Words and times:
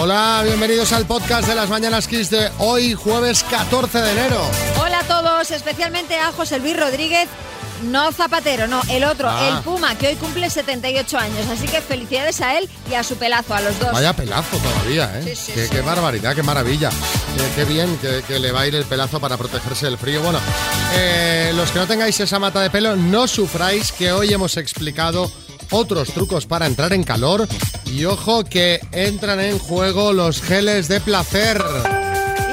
Hola, 0.00 0.42
bienvenidos 0.44 0.92
al 0.92 1.06
podcast 1.06 1.48
de 1.48 1.54
las 1.54 1.70
Mañanas 1.70 2.06
Kiss 2.06 2.28
de 2.28 2.50
hoy, 2.58 2.92
jueves 2.92 3.42
14 3.44 4.02
de 4.02 4.12
enero. 4.12 4.42
Hola 4.82 5.00
a 5.00 5.04
todos, 5.04 5.50
especialmente 5.50 6.18
a 6.18 6.30
José 6.32 6.58
Luis 6.58 6.78
Rodríguez. 6.78 7.28
No 7.84 8.12
Zapatero, 8.12 8.66
no, 8.66 8.80
el 8.90 9.04
otro, 9.04 9.28
Ah. 9.30 9.48
el 9.56 9.62
Puma, 9.62 9.94
que 9.96 10.08
hoy 10.08 10.14
cumple 10.16 10.50
78 10.50 11.18
años. 11.18 11.46
Así 11.50 11.66
que 11.66 11.80
felicidades 11.80 12.40
a 12.40 12.58
él 12.58 12.68
y 12.90 12.94
a 12.94 13.02
su 13.04 13.16
pelazo, 13.16 13.54
a 13.54 13.60
los 13.60 13.78
dos. 13.78 13.92
Vaya 13.92 14.12
pelazo 14.14 14.56
todavía, 14.58 15.10
¿eh? 15.18 15.22
Sí, 15.24 15.36
sí, 15.36 15.52
qué, 15.52 15.64
sí. 15.66 15.70
qué 15.70 15.80
barbaridad, 15.80 16.34
qué 16.34 16.42
maravilla. 16.42 16.88
Eh, 16.90 17.52
qué 17.54 17.64
bien 17.64 17.96
que, 17.98 18.22
que 18.26 18.38
le 18.38 18.50
va 18.52 18.62
a 18.62 18.66
ir 18.66 18.74
el 18.74 18.84
pelazo 18.84 19.20
para 19.20 19.36
protegerse 19.36 19.86
del 19.86 19.98
frío. 19.98 20.20
Bueno, 20.22 20.40
eh, 20.94 21.52
los 21.54 21.70
que 21.70 21.78
no 21.78 21.86
tengáis 21.86 22.18
esa 22.20 22.38
mata 22.38 22.60
de 22.60 22.70
pelo, 22.70 22.96
no 22.96 23.26
sufráis 23.28 23.92
que 23.92 24.12
hoy 24.12 24.32
hemos 24.32 24.56
explicado 24.56 25.30
otros 25.70 26.08
trucos 26.12 26.46
para 26.46 26.66
entrar 26.66 26.92
en 26.92 27.04
calor. 27.04 27.46
Y 27.86 28.04
ojo 28.04 28.44
que 28.44 28.80
entran 28.92 29.40
en 29.40 29.58
juego 29.58 30.12
los 30.12 30.42
geles 30.42 30.88
de 30.88 31.00
placer. 31.00 31.62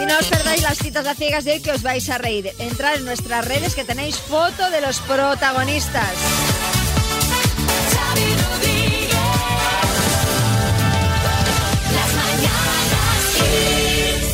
Y 0.05 0.07
no 0.07 0.19
os 0.19 0.27
perdáis 0.27 0.61
las 0.61 0.77
citas 0.77 1.07
a 1.07 1.15
ciegas 1.15 1.45
de 1.45 1.53
hoy 1.53 1.61
que 1.61 1.71
os 1.71 1.81
vais 1.81 2.07
a 2.11 2.19
reír. 2.19 2.51
Entrad 2.59 2.97
en 2.97 3.05
nuestras 3.05 3.43
redes 3.47 3.73
que 3.73 3.83
tenéis 3.83 4.19
foto 4.19 4.69
de 4.69 4.79
los 4.79 4.99
protagonistas. 4.99 6.13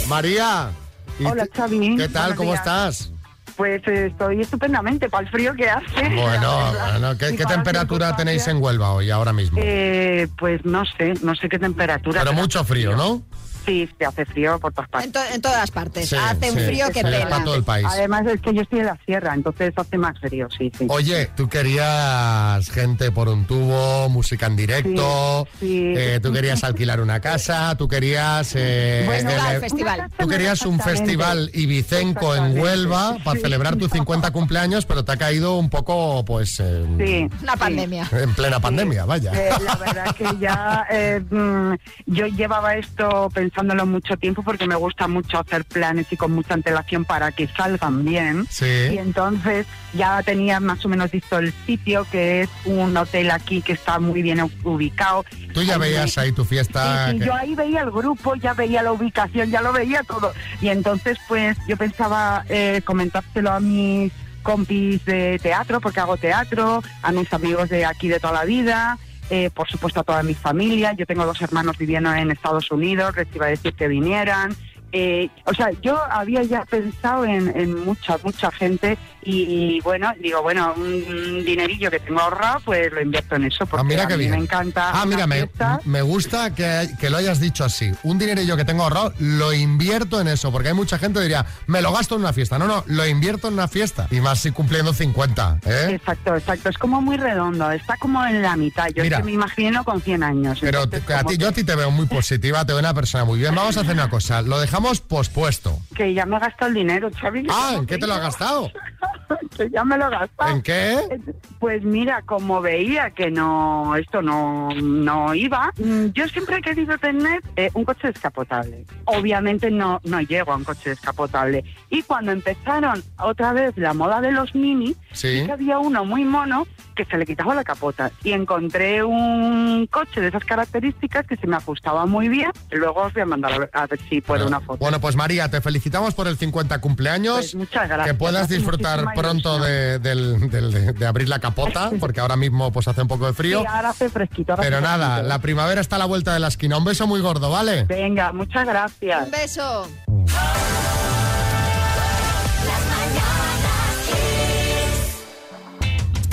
María. 0.10 0.72
¿y 1.18 1.26
Hola, 1.26 1.48
Xavi. 1.56 1.96
¿Qué 1.96 2.10
tal? 2.10 2.34
Buenos 2.34 2.38
¿Cómo 2.38 2.52
días. 2.52 2.60
estás? 2.60 3.12
Pues 3.56 3.82
eh, 3.88 4.08
estoy 4.08 4.42
estupendamente 4.42 5.10
para 5.10 5.24
el 5.24 5.32
frío 5.32 5.54
que 5.54 5.70
hace. 5.70 6.10
Bueno, 6.16 6.74
bueno, 6.92 7.18
¿qué, 7.18 7.34
qué 7.38 7.46
temperatura 7.46 8.14
tenéis 8.18 8.46
en 8.48 8.62
Huelva 8.62 8.92
hoy, 8.92 9.10
ahora 9.10 9.32
mismo? 9.32 9.58
Eh, 9.64 10.28
pues 10.38 10.66
no 10.66 10.84
sé, 10.98 11.14
no 11.22 11.34
sé 11.34 11.48
qué 11.48 11.60
temperatura. 11.60 12.24
Pero 12.24 12.34
mucho 12.34 12.62
frío, 12.66 12.98
¿no? 12.98 13.22
Sí, 13.66 13.88
se 13.98 14.06
hace 14.06 14.26
frío 14.26 14.60
por 14.60 14.74
todas 14.74 14.88
En, 14.88 14.92
partes. 14.92 15.12
to- 15.14 15.36
en 15.36 15.42
todas 15.42 15.72
partes. 15.72 16.10
Sí, 16.10 16.16
Hace 16.16 16.52
un 16.52 16.58
sí, 16.60 16.66
frío 16.66 16.88
que 16.88 16.94
sí, 16.96 17.02
pela. 17.04 17.30
para 17.30 17.44
todo 17.44 17.56
el 17.56 17.64
país. 17.64 17.86
Además 17.90 18.26
es 18.28 18.42
que 18.42 18.54
yo 18.54 18.62
estoy 18.62 18.80
en 18.80 18.86
la 18.88 18.98
sierra, 19.06 19.34
entonces 19.34 19.74
hace 19.76 19.98
más 19.98 20.20
frío, 20.20 20.48
sí, 20.58 20.72
sí. 20.78 20.86
Oye, 20.90 21.30
tú 21.36 21.48
querías 21.48 22.70
gente 22.70 23.12
por 23.12 23.30
un 23.30 23.46
tubo, 23.46 24.10
música 24.10 24.48
en 24.48 24.56
directo, 24.56 25.48
Sí, 25.60 25.68
sí. 25.68 25.94
eh, 25.96 26.20
tú 26.22 26.32
querías 26.32 26.64
alquilar 26.64 27.02
una 27.02 27.20
casa, 27.20 27.76
tú 27.78 27.88
querías... 27.88 28.52
eh, 28.56 29.04
Bueno, 29.06 29.30
el- 29.30 29.40
al 29.40 29.56
el- 29.56 29.62
festival. 29.62 30.10
Tú 30.18 30.28
querías 30.28 30.62
un 30.64 30.80
festival 30.80 31.50
ibicenco 31.54 32.36
en. 32.36 32.52
Huelva 32.62 33.18
para 33.24 33.40
celebrar 33.40 33.76
tus 33.78 33.92
50 33.92 34.32
cumpleaños, 34.32 34.86
pero 34.86 35.04
te 35.06 35.12
ha 35.14 35.18
caído 35.18 35.58
un 35.58 35.70
poco, 35.70 36.24
pues, 36.26 36.60
eh, 36.60 36.86
Sí, 36.98 37.28
Una 37.44 37.54
sí. 37.54 37.60
pandemia. 37.60 38.08
en 38.12 38.34
plena 38.36 38.60
pandemia, 38.60 39.06
vaya. 39.06 39.32
Eh, 39.34 39.50
la 39.64 39.76
verdad 39.76 40.16
que 40.16 40.26
ya 40.40 40.86
eh, 40.92 41.22
mm, 41.30 41.74
yo 42.08 42.28
llevaba 42.28 42.76
esto 42.76 43.30
pensándolo 43.52 43.86
mucho 43.86 44.16
tiempo 44.18 44.44
porque 44.44 44.66
me 44.66 44.76
gusta 44.76 45.08
mucho 45.08 45.40
hacer 45.40 45.66
planes 45.66 46.08
y 46.12 46.18
con 46.18 46.32
mucha 46.32 46.54
antelación 46.54 47.04
para 47.06 47.32
que 47.32 47.48
salgan 47.48 48.06
bien. 48.06 48.46
Sí. 48.50 48.66
Y 48.94 48.98
entonces 48.98 49.66
ya 49.94 50.24
tenía 50.24 50.60
más 50.62 50.84
o 50.86 50.90
menos 50.90 51.12
visto 51.12 51.38
el 51.38 51.54
sitio, 51.66 52.08
que 52.10 52.42
es 52.44 52.50
un 52.66 52.96
hotel 52.96 53.30
aquí 53.32 53.62
que 53.62 53.74
está 53.74 54.00
muy 54.00 54.22
bien 54.22 54.40
ubicado. 54.64 55.26
Tú 55.54 55.64
ya 55.64 55.74
Ahí 55.76 55.80
veías 55.82 56.16
me- 56.18 56.24
ahí 56.24 56.32
tu 56.32 56.46
fiesta... 56.46 57.08
Sí, 57.08 57.12
sí, 57.14 57.20
que- 57.20 57.26
yo 57.26 57.34
ahí 57.36 57.56
veía 57.56 57.82
el 57.82 57.92
grupo, 57.92 58.36
ya 58.36 58.54
veía 58.54 58.82
la 58.84 58.94
ubicación, 58.94 59.50
ya 59.52 59.62
lo 59.62 59.74
veía 59.74 60.04
todo. 60.04 60.34
Y 60.62 60.70
entonces, 60.70 61.18
pues, 61.28 61.58
yo 61.68 61.76
pensaba 61.76 62.46
eh, 62.48 62.82
comentárselo 62.86 63.52
a 63.52 63.60
mis 63.60 64.14
compis 64.44 65.04
de 65.06 65.40
teatro, 65.40 65.82
porque 65.82 66.00
hago 66.00 66.18
teatro, 66.18 66.82
a 67.04 67.12
mis 67.12 67.32
amigos 67.34 67.70
de 67.70 67.86
aquí 67.86 68.08
de 68.08 68.20
toda 68.20 68.34
la 68.34 68.46
vida, 68.46 68.98
eh, 69.32 69.50
por 69.50 69.70
supuesto 69.70 70.02
a 70.02 70.04
toda 70.04 70.24
mi 70.24 70.34
familia. 70.34 70.92
Yo 70.92 71.06
tengo 71.06 71.26
dos 71.26 71.42
hermanos 71.42 71.78
viviendo 71.78 72.14
en 72.14 72.32
Estados 72.32 72.70
Unidos, 72.70 73.16
les 73.16 73.34
iba 73.34 73.46
a 73.46 73.50
decir 73.50 73.74
que 73.74 73.88
vinieran. 73.88 74.54
Eh, 74.92 75.30
o 75.46 75.54
sea, 75.54 75.70
yo 75.82 75.98
había 76.12 76.44
ya 76.44 76.66
pensado 76.66 77.26
en, 77.26 77.48
en 77.58 77.84
mucha, 77.86 78.18
mucha 78.24 78.52
gente 78.52 78.98
y, 79.24 79.76
y, 79.76 79.80
bueno, 79.82 80.12
digo, 80.20 80.42
bueno, 80.42 80.74
un 80.76 81.44
dinerillo 81.46 81.90
que 81.92 82.00
tengo 82.00 82.20
ahorrado, 82.20 82.60
pues 82.66 82.92
lo 82.92 83.02
invierto 83.02 83.36
en 83.36 83.46
eso, 83.46 83.66
porque 83.66 83.82
Ah, 83.82 83.84
mira 83.88 84.04
a 84.04 84.08
mí 84.10 84.16
bien. 84.18 84.32
me 84.32 84.38
encanta. 84.38 84.92
Ah, 84.94 85.06
mira, 85.06 85.28
me, 85.28 85.48
me 85.86 86.02
gusta 86.02 86.54
que, 86.56 86.90
que 87.00 87.10
lo 87.10 87.18
hayas 87.18 87.40
dicho 87.40 87.64
así. 87.64 87.92
Un 88.04 88.18
dinerillo 88.18 88.58
que 88.58 88.66
tengo 88.66 88.84
ahorrado, 88.84 89.14
lo 89.20 89.54
invierto 89.54 90.20
en 90.20 90.28
eso, 90.28 90.52
porque 90.52 90.70
hay 90.70 90.74
mucha 90.74 90.98
gente 90.98 91.20
que 91.20 91.24
diría, 91.24 91.46
me 91.68 91.82
lo 91.82 91.94
gasto 91.94 92.16
en 92.16 92.22
una 92.22 92.34
fiesta. 92.34 92.58
No, 92.60 92.68
no, 92.68 92.84
lo 92.88 93.06
invierto 93.08 93.48
en 93.48 93.54
una 93.54 93.68
fiesta. 93.68 94.08
Y 94.12 94.20
más 94.22 94.40
si 94.40 94.52
cumpliendo 94.52 94.92
50, 94.94 95.60
¿eh? 95.66 95.88
Exacto, 95.92 96.36
exacto. 96.36 96.70
Es 96.70 96.78
como 96.78 97.00
muy 97.02 97.18
redondo, 97.18 97.72
está 97.72 97.96
como 97.98 98.26
en 98.26 98.42
la 98.42 98.56
mitad. 98.58 98.88
Yo 98.90 99.04
Mira. 99.04 99.18
es 99.18 99.22
que 99.22 99.26
me 99.28 99.34
imagino 99.34 99.84
con 99.84 100.02
100 100.02 100.24
años. 100.24 100.58
Pero 100.62 100.84
Entonces, 100.84 101.10
a 101.16 101.24
ti, 101.24 101.38
yo 101.38 101.48
a 101.48 101.52
ti 101.52 101.64
te 101.64 101.76
veo 101.76 101.92
muy 101.92 102.08
positiva, 102.08 102.66
te 102.66 102.74
veo 102.74 102.80
una 102.80 102.94
persona 102.94 103.24
muy 103.24 103.40
bien. 103.40 103.54
Vamos 103.56 103.78
a 103.78 103.82
hacer 103.82 103.94
una 103.94 104.10
cosa, 104.10 104.42
lo 104.42 104.60
dejamos 104.60 104.81
pospuesto. 105.08 105.78
Que 105.96 106.14
ya 106.14 106.26
me 106.26 106.38
he 106.38 106.40
gastado 106.40 106.70
el 106.70 106.76
dinero, 106.76 107.10
Xavi. 107.20 107.48
Ah, 107.50 107.76
¿en 107.78 107.86
qué 107.86 107.98
te 107.98 108.08
lo 108.08 108.14
has 108.14 108.22
gastado? 108.22 108.72
que 109.58 109.70
ya 109.70 109.84
me 109.84 109.98
lo 109.98 110.08
he 110.08 110.10
gastado. 110.10 110.52
¿En 110.52 110.62
qué? 110.62 111.20
Pues 111.60 111.84
mira, 111.84 112.22
como 112.24 112.62
veía 112.62 113.12
que 113.12 113.30
no 113.32 113.96
esto 113.96 114.22
no, 114.22 114.70
no 114.82 115.34
iba, 115.34 115.72
mm, 115.78 116.08
yo 116.14 116.28
siempre 116.28 116.58
he 116.58 116.62
querido 116.62 116.98
tener 116.98 117.42
eh, 117.56 117.70
un 117.74 117.86
coche 117.86 118.08
descapotable. 118.08 118.86
Obviamente 119.06 119.70
no, 119.72 120.00
no 120.04 120.22
llego 120.22 120.52
a 120.54 120.56
un 120.58 120.64
coche 120.64 120.92
descapotable. 120.92 121.64
Y 121.90 122.02
cuando 122.04 122.32
empezaron 122.32 123.04
otra 123.20 123.54
vez 123.54 123.78
la 123.78 123.94
moda 123.94 124.22
de 124.22 124.32
los 124.32 124.56
mini, 124.56 124.96
Sí. 125.12 125.44
que 125.46 125.52
había 125.52 125.80
uno 125.80 126.06
muy 126.06 126.26
mono 126.26 126.68
que 127.04 127.12
se 127.12 127.18
le 127.18 127.26
quitaba 127.26 127.56
la 127.56 127.64
capota. 127.64 128.12
Y 128.24 128.32
encontré 128.34 129.04
un 129.04 129.88
coche 129.90 130.22
de 130.22 130.28
esas 130.28 130.44
características 130.46 131.26
que 131.26 131.36
se 131.38 131.48
me 131.48 131.56
ajustaba 131.56 132.06
muy 132.06 132.30
bien. 132.30 132.52
Luego 132.72 133.02
os 133.02 133.14
voy 133.14 133.22
a 133.24 133.26
mandar 133.26 133.54
a 133.54 133.58
ver, 133.60 133.70
a 133.74 133.88
ver 133.88 134.00
si 134.10 134.22
puedo 134.22 134.46
una 134.48 134.60
foto. 134.60 134.78
Bueno, 134.78 135.00
pues 135.02 135.16
María, 135.16 135.50
te 135.50 135.62
felicitamos 135.62 136.14
por 136.14 136.28
el 136.28 136.38
50 136.38 136.80
cumpleaños. 136.80 137.38
Pues 137.38 137.56
muchas 137.56 137.88
gracias. 137.88 138.08
Que 138.08 138.14
puedas 138.14 138.50
disfrutar 138.50 139.00
muchísima 139.04 139.22
pronto 139.22 139.60
de, 139.60 140.00
del- 140.00 140.50
del- 140.50 140.72
de- 140.72 140.94
de 140.94 141.06
abrir 141.08 141.28
la 141.30 141.40
capota, 141.40 141.90
porque 142.00 142.20
ahora 142.20 142.36
mismo 142.36 142.72
pues 142.72 142.88
hace 142.88 143.02
un 143.02 143.08
poco 143.08 143.26
de 143.28 143.34
frío. 143.34 143.62
Sí, 143.62 143.66
ahora 143.68 143.90
hace 143.90 144.10
fresquito. 144.10 144.54
ahora 144.54 144.64
Pero 144.64 144.78
hace 144.78 144.86
nada, 144.86 145.08
fresquito. 145.08 145.28
la 145.30 145.40
primavera 145.40 145.82
está 145.82 145.96
a 145.96 146.00
la 146.00 146.06
vuelta 146.06 146.34
de 146.34 146.40
la 146.40 146.48
esquina. 146.50 146.78
Un 146.78 146.86
beso 146.86 147.08
muy 147.08 147.22
gordo, 147.22 147.50
¿vale? 147.50 147.84
Venga, 147.86 148.32
muchas 148.34 148.66
gracias. 148.66 149.26
Un 149.26 149.32
beso. 149.32 149.88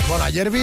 Bueno, 0.08 0.24
ayer 0.24 0.50
vi 0.50 0.62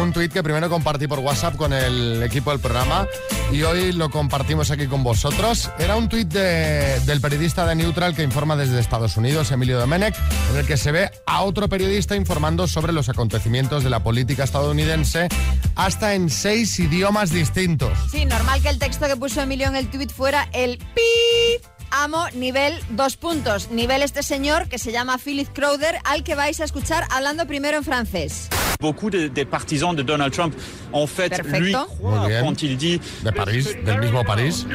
un 0.00 0.12
tuit 0.12 0.32
que 0.32 0.42
primero 0.42 0.68
compartí 0.68 1.06
por 1.06 1.20
WhatsApp 1.20 1.54
con 1.56 1.72
el 1.72 2.22
equipo 2.24 2.50
del 2.50 2.58
programa 2.58 3.06
y 3.52 3.62
hoy 3.62 3.92
lo 3.92 4.10
compartimos 4.10 4.72
aquí 4.72 4.88
con 4.88 5.04
vosotros. 5.04 5.70
Era 5.78 5.94
un 5.96 6.08
tuit 6.08 6.26
de- 6.28 6.98
del 7.06 7.20
periodista 7.20 7.64
de 7.66 7.76
Neutral 7.76 8.16
que 8.16 8.24
informa 8.24 8.56
desde 8.56 8.80
Estados 8.80 9.16
Unidos, 9.16 9.52
Emilio 9.52 9.78
Domenech, 9.78 10.16
en 10.50 10.56
el 10.58 10.66
que 10.66 10.76
se 10.76 10.90
ve 10.90 11.08
a 11.24 11.42
otro 11.42 11.68
periodista 11.68 12.16
informando 12.16 12.66
sobre 12.66 12.92
los 12.92 13.08
acontecimientos 13.08 13.84
de 13.84 13.90
la 13.90 14.02
política 14.02 14.42
estadounidense 14.42 15.28
hasta 15.76 16.14
en 16.14 16.28
seis 16.28 16.76
idiomas 16.80 17.30
distintos. 17.30 17.96
Sí, 18.10 18.24
normal 18.24 18.60
que 18.60 18.70
el 18.70 18.78
texto 18.80 19.06
que 19.06 19.16
puso 19.16 19.40
Emilio 19.40 19.68
en 19.68 19.76
el 19.76 19.88
tweet 19.88 20.08
fuera 20.08 20.48
el 20.52 20.78
pi. 20.78 21.62
Amo 21.90 22.24
nivel 22.34 22.74
dos 22.90 23.16
puntos. 23.16 23.70
Nivel 23.70 24.02
este 24.02 24.22
señor 24.22 24.68
que 24.68 24.78
se 24.78 24.92
llama 24.92 25.18
Philip 25.18 25.48
Crowder, 25.52 25.96
al 26.04 26.22
que 26.22 26.34
vais 26.36 26.60
a 26.60 26.64
escuchar 26.64 27.04
hablando 27.10 27.46
primero 27.46 27.76
en 27.78 27.84
francés. 27.84 28.48
Beaucoup 28.80 29.10
de- 29.10 29.28
des 29.28 29.44
partisans 29.44 29.94
de 29.94 30.02
Donald 30.02 30.32
Trump, 30.32 30.54
en 30.92 31.06
fait, 31.06 31.28
Perfecto. 31.28 31.86
lui 32.00 32.40
quand 32.40 32.62
il 32.62 32.78
dit 32.78 32.98
De 33.22 33.30
París, 33.30 33.76
del 33.84 33.98
mismo 34.00 34.24
París, 34.24 34.66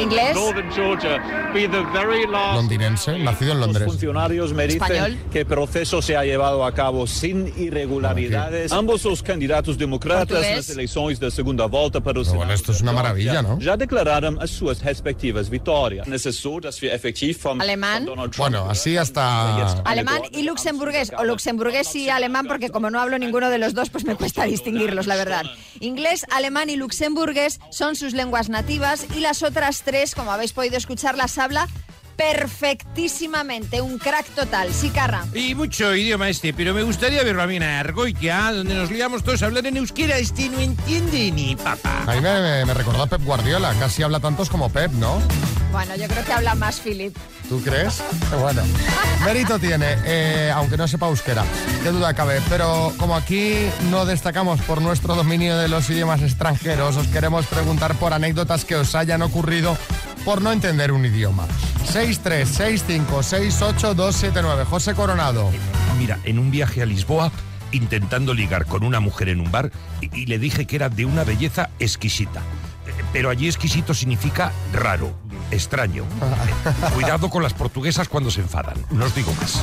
Inglés. 0.00 0.34
Londinense, 2.54 3.18
nacido 3.18 3.52
en 3.52 3.58
Los 3.60 3.66
Londres. 3.68 3.84
funcionarios 3.86 4.52
me 4.52 4.66
dicen 4.66 4.82
Español. 4.82 5.18
que 5.30 5.40
el 5.40 5.46
proceso 5.46 6.02
se 6.02 6.16
ha 6.16 6.24
llevado 6.24 6.64
a 6.64 6.72
cabo 6.74 7.06
sin 7.06 7.52
irregularidades. 7.56 8.72
Ambos 8.72 9.04
los 9.04 9.22
candidatos 9.22 9.78
demócratas 9.78 10.22
en 10.22 10.28
Portugués. 10.28 10.56
las 10.56 10.70
elecciones 10.70 11.20
de 11.20 11.30
segunda 11.30 11.66
volta 11.66 12.00
para 12.00 12.20
bueno, 12.22 12.52
esto 12.52 12.72
es 12.72 12.80
una 12.80 12.92
maravilla, 12.92 13.42
¿no? 13.42 13.58
Já 13.60 13.76
declararam 13.76 14.38
as 14.40 14.50
suas 14.50 14.82
respectivas 14.82 15.48
vitórias. 15.50 16.06
Alemán. 17.60 18.08
Bueno, 18.36 18.70
así 18.70 18.96
hasta... 18.96 19.66
Alemán 19.84 20.22
y 20.30 20.42
luxemburgués, 20.42 21.12
o 21.16 21.24
luxemburgués 21.24 21.94
y 21.94 22.10
alemán, 22.10 22.46
porque 22.46 22.70
como 22.70 22.90
no 22.90 23.00
hablo 23.00 23.18
ninguno 23.18 23.50
de 23.50 23.58
los 23.58 23.74
dos, 23.74 23.90
pues 23.90 24.04
me 24.04 24.16
cuesta 24.16 24.44
distinguirlos, 24.44 25.06
la 25.06 25.16
verdad. 25.16 25.44
Inglés, 25.80 26.24
alemán 26.30 26.70
y 26.70 26.76
luxemburgués 26.76 27.60
son 27.70 27.96
sus 27.96 28.12
lenguas 28.12 28.48
nativas 28.48 29.06
y 29.16 29.20
las 29.20 29.42
otras 29.42 29.82
tres, 29.82 30.14
como 30.14 30.32
habéis 30.32 30.52
podido 30.52 30.76
escuchar, 30.76 31.16
las 31.16 31.38
habla 31.38 31.68
perfectísimamente, 32.16 33.80
un 33.80 33.98
crack 33.98 34.26
total. 34.34 34.72
Sí, 34.72 34.90
Carra. 34.90 35.24
Y 35.34 35.54
mucho 35.54 35.94
idioma 35.94 36.28
este, 36.28 36.52
pero 36.52 36.74
me 36.74 36.82
gustaría 36.82 37.22
verlo 37.22 37.42
a 37.42 37.46
mí 37.46 37.56
en 37.56 37.62
Argoitia, 37.62 38.52
donde 38.52 38.74
nos 38.74 38.90
liamos 38.90 39.22
todos 39.22 39.42
a 39.42 39.46
hablar 39.46 39.66
en 39.66 39.76
euskera. 39.76 40.18
Este 40.18 40.48
no 40.48 40.58
entiende 40.60 41.30
ni 41.30 41.56
papá. 41.56 42.04
A 42.06 42.14
mí 42.14 42.20
me, 42.20 42.40
me, 42.40 42.64
me 42.64 42.74
recordó 42.74 43.02
a 43.02 43.06
Pep 43.06 43.22
Guardiola, 43.24 43.74
casi 43.78 44.02
habla 44.02 44.20
tantos 44.20 44.48
como 44.48 44.70
Pep, 44.70 44.92
¿no? 44.92 45.20
Bueno, 45.72 45.96
yo 45.96 46.06
creo 46.06 46.24
que 46.24 46.32
habla 46.32 46.54
más 46.54 46.78
Philip. 46.80 47.16
¿Tú 47.48 47.60
crees? 47.60 48.00
Bueno, 48.40 48.62
mérito 49.24 49.58
tiene, 49.58 49.96
eh, 50.04 50.52
aunque 50.54 50.76
no 50.76 50.86
sepa 50.86 51.08
euskera, 51.08 51.44
qué 51.82 51.90
duda 51.90 52.14
cabe. 52.14 52.40
Pero 52.48 52.92
como 52.96 53.16
aquí 53.16 53.56
no 53.90 54.06
destacamos 54.06 54.60
por 54.62 54.80
nuestro 54.80 55.16
dominio 55.16 55.58
de 55.58 55.68
los 55.68 55.90
idiomas 55.90 56.22
extranjeros, 56.22 56.96
os 56.96 57.08
queremos 57.08 57.46
preguntar 57.46 57.96
por 57.96 58.12
anécdotas 58.12 58.64
que 58.64 58.76
os 58.76 58.94
hayan 58.94 59.20
ocurrido 59.22 59.76
por 60.24 60.42
no 60.42 60.52
entender 60.52 60.92
un 60.92 61.04
idioma. 61.04 61.46
636568279. 61.92 64.64
José 64.64 64.94
Coronado. 64.94 65.50
Mira, 65.98 66.18
en 66.24 66.38
un 66.38 66.50
viaje 66.50 66.80
a 66.82 66.86
Lisboa, 66.86 67.30
intentando 67.72 68.32
ligar 68.34 68.66
con 68.66 68.84
una 68.84 69.00
mujer 69.00 69.28
en 69.28 69.40
un 69.40 69.50
bar, 69.50 69.72
y, 70.00 70.08
y 70.18 70.26
le 70.26 70.38
dije 70.38 70.66
que 70.66 70.76
era 70.76 70.88
de 70.88 71.04
una 71.04 71.24
belleza 71.24 71.70
exquisita. 71.78 72.40
Pero 73.14 73.30
allí 73.30 73.46
exquisito 73.46 73.94
significa 73.94 74.52
raro, 74.72 75.12
extraño. 75.52 76.04
Cuidado 76.94 77.30
con 77.30 77.44
las 77.44 77.54
portuguesas 77.54 78.08
cuando 78.08 78.32
se 78.32 78.40
enfadan. 78.40 78.74
No 78.90 79.04
os 79.04 79.14
digo 79.14 79.32
más. 79.40 79.62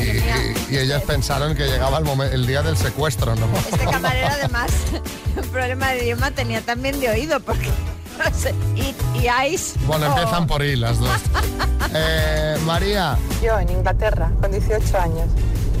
Y, 0.00 0.04
y- 0.04 0.74
y 0.74 0.78
ellas 0.78 1.02
pensaron 1.02 1.54
que 1.54 1.66
llegaba 1.66 1.98
el, 1.98 2.04
momen- 2.04 2.32
el 2.32 2.46
día 2.46 2.62
del 2.62 2.76
secuestro, 2.78 3.34
¿no? 3.34 3.46
Este 3.70 3.84
camarero, 3.84 4.28
además, 4.30 4.70
un 5.36 5.48
problema 5.48 5.90
de 5.90 6.04
idioma 6.04 6.30
tenía 6.30 6.62
también 6.62 6.98
de 6.98 7.10
oído, 7.10 7.38
porque, 7.40 7.68
no 8.18 8.34
sé, 8.38 8.54
y, 8.74 8.94
y 9.18 9.26
ice. 9.54 9.78
Bueno, 9.86 10.06
oh, 10.06 10.16
empiezan 10.16 10.46
por 10.46 10.64
I 10.64 10.76
las 10.76 10.98
dos. 10.98 11.10
Eh, 11.94 12.56
María, 12.64 13.18
Yo 13.42 13.58
en 13.58 13.68
Inglaterra, 13.68 14.32
con 14.40 14.50
18 14.50 14.98
años, 14.98 15.26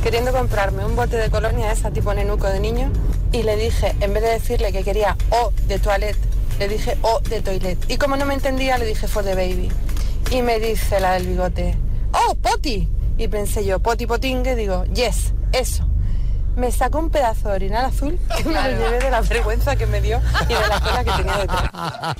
queriendo 0.02 0.30
comprarme 0.32 0.84
un 0.84 0.94
bote 0.94 1.16
de 1.16 1.30
colonia 1.30 1.72
esa 1.72 1.90
tipo 1.90 2.12
nenuco 2.12 2.46
de 2.48 2.60
niño, 2.60 2.90
y 3.32 3.42
le 3.42 3.56
dije, 3.56 3.94
en 4.00 4.12
vez 4.12 4.22
de 4.22 4.28
decirle 4.30 4.72
que 4.72 4.84
quería 4.84 5.16
O 5.30 5.52
de 5.66 5.78
toilet, 5.78 6.16
le 6.58 6.68
dije 6.68 6.96
O 7.02 7.20
de 7.20 7.40
toilet. 7.40 7.78
Y 7.90 7.96
como 7.96 8.16
no 8.16 8.26
me 8.26 8.34
entendía, 8.34 8.78
le 8.78 8.84
dije 8.84 9.08
for 9.08 9.24
the 9.24 9.34
baby. 9.34 9.70
Y 10.30 10.42
me 10.42 10.60
dice 10.60 11.00
la 11.00 11.14
del 11.14 11.26
bigote, 11.26 11.76
¡Oh, 12.12 12.34
poti! 12.34 12.88
Y 13.18 13.28
pensé 13.28 13.64
yo, 13.64 13.80
poti 13.80 14.06
potingue, 14.06 14.54
digo, 14.54 14.84
yes, 14.86 15.32
eso. 15.52 15.86
Me 16.56 16.70
sacó 16.70 16.98
un 16.98 17.10
pedazo 17.10 17.48
de 17.48 17.54
orinal 17.54 17.86
azul 17.86 18.18
que 18.36 18.44
me 18.44 18.54
lo 18.54 18.78
llevé 18.78 18.98
de 18.98 19.10
la 19.10 19.22
vergüenza 19.22 19.74
que 19.76 19.86
me 19.86 20.02
dio 20.02 20.20
y 20.42 20.52
de 20.52 20.68
la 20.68 20.80
cola 20.80 21.04
que 21.04 21.10
tenía 21.12 21.38
detrás. 21.38 22.16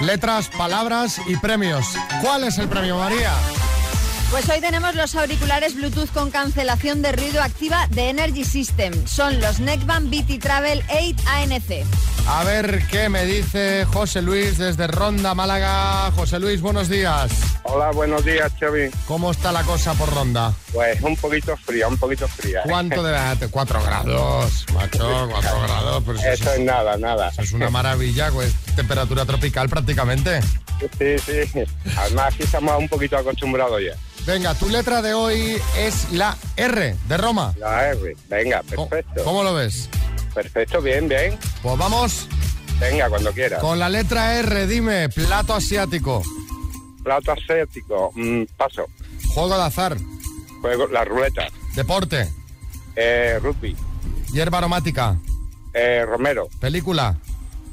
letras, 0.00 0.48
palabras 0.56 1.20
y 1.26 1.36
premios. 1.36 1.86
¿Cuál 2.22 2.44
es 2.44 2.58
el 2.58 2.68
premio, 2.68 2.96
María? 2.96 3.32
Pues 4.34 4.48
hoy 4.48 4.60
tenemos 4.60 4.96
los 4.96 5.14
auriculares 5.14 5.76
Bluetooth 5.76 6.10
con 6.10 6.32
cancelación 6.32 7.02
de 7.02 7.12
ruido 7.12 7.40
activa 7.40 7.86
de 7.92 8.08
Energy 8.08 8.44
System. 8.44 8.92
Son 9.06 9.40
los 9.40 9.60
Neckband 9.60 10.10
BT 10.10 10.40
Travel 10.40 10.82
8 10.90 11.22
ANC. 11.24 12.13
A 12.26 12.42
ver 12.42 12.86
qué 12.90 13.08
me 13.10 13.26
dice 13.26 13.84
José 13.84 14.22
Luis 14.22 14.56
desde 14.56 14.86
Ronda, 14.86 15.34
Málaga. 15.34 16.10
José 16.12 16.40
Luis, 16.40 16.62
buenos 16.62 16.88
días. 16.88 17.30
Hola, 17.64 17.90
buenos 17.90 18.24
días, 18.24 18.50
Xavi. 18.58 18.90
¿Cómo 19.06 19.30
está 19.30 19.52
la 19.52 19.62
cosa 19.62 19.92
por 19.94 20.12
Ronda? 20.12 20.52
Pues 20.72 21.00
un 21.02 21.16
poquito 21.16 21.54
fría, 21.58 21.86
un 21.86 21.98
poquito 21.98 22.26
fría. 22.26 22.60
¿eh? 22.60 22.68
¿Cuánto 22.68 23.02
debe 23.04 23.18
hacer? 23.18 23.50
Cuatro 23.50 23.82
grados, 23.82 24.64
macho, 24.72 25.28
cuatro 25.30 25.62
grados. 25.62 26.02
Pero 26.06 26.18
eso, 26.18 26.28
Eso 26.30 26.54
es 26.54 26.60
nada, 26.60 26.96
nada. 26.96 27.28
eso 27.28 27.42
es 27.42 27.52
una 27.52 27.68
maravilla, 27.68 28.30
pues 28.30 28.54
temperatura 28.74 29.26
tropical 29.26 29.68
prácticamente. 29.68 30.40
Sí, 30.98 31.18
sí. 31.18 31.62
Además, 31.96 32.34
aquí 32.34 32.42
estamos 32.44 32.78
un 32.78 32.88
poquito 32.88 33.18
acostumbrados 33.18 33.80
ya. 33.82 33.94
Venga, 34.24 34.54
tu 34.54 34.70
letra 34.70 35.02
de 35.02 35.12
hoy 35.12 35.58
es 35.76 36.10
la 36.12 36.36
R 36.56 36.96
de 37.06 37.16
Roma. 37.18 37.52
La 37.58 37.90
R. 37.90 38.16
Venga, 38.30 38.62
¿Cómo, 38.74 38.88
perfecto. 38.88 39.22
cómo 39.24 39.42
lo 39.44 39.52
ves? 39.54 39.90
Perfecto, 40.34 40.82
bien, 40.82 41.08
bien. 41.08 41.38
Pues 41.62 41.78
vamos 41.78 42.28
Venga, 42.80 43.08
cuando 43.08 43.32
quieras. 43.32 43.60
con 43.60 43.78
la 43.78 43.88
letra 43.88 44.34
R, 44.38 44.66
dime, 44.66 45.08
plato 45.08 45.54
asiático, 45.54 46.22
Plato 47.02 47.32
asiático, 47.32 48.10
mm, 48.14 48.42
paso. 48.56 48.86
juego 49.28 49.56
de 49.56 49.62
azar, 49.62 49.96
Juego, 50.60 50.86
la 50.88 51.04
ruleta. 51.04 51.46
deporte, 51.76 52.28
Eh, 52.96 53.38
rugby. 53.42 53.76
hierba 54.32 54.58
aromática, 54.58 55.16
Eh, 55.72 56.04
Romero. 56.06 56.48
película, 56.60 57.16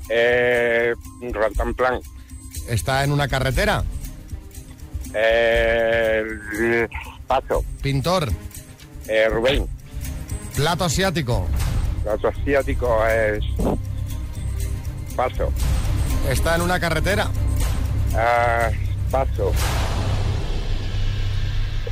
Eh, 0.10 0.94
Rantanplan. 1.32 2.00
está 2.68 3.04
en 3.04 3.12
una 3.12 3.28
carretera, 3.28 3.84
Eh, 5.14 6.88
paso. 7.28 7.64
pintor, 7.82 8.32
Eh, 9.08 9.28
Rubén. 9.30 9.68
plato 10.56 10.84
asiático, 10.86 11.48
Plato 12.04 12.28
asiático 12.30 13.06
es... 13.08 13.44
Paso. 15.16 15.52
está 16.30 16.56
en 16.56 16.62
una 16.62 16.80
carretera, 16.80 17.28
Ah, 18.16 18.70
paso. 19.10 19.52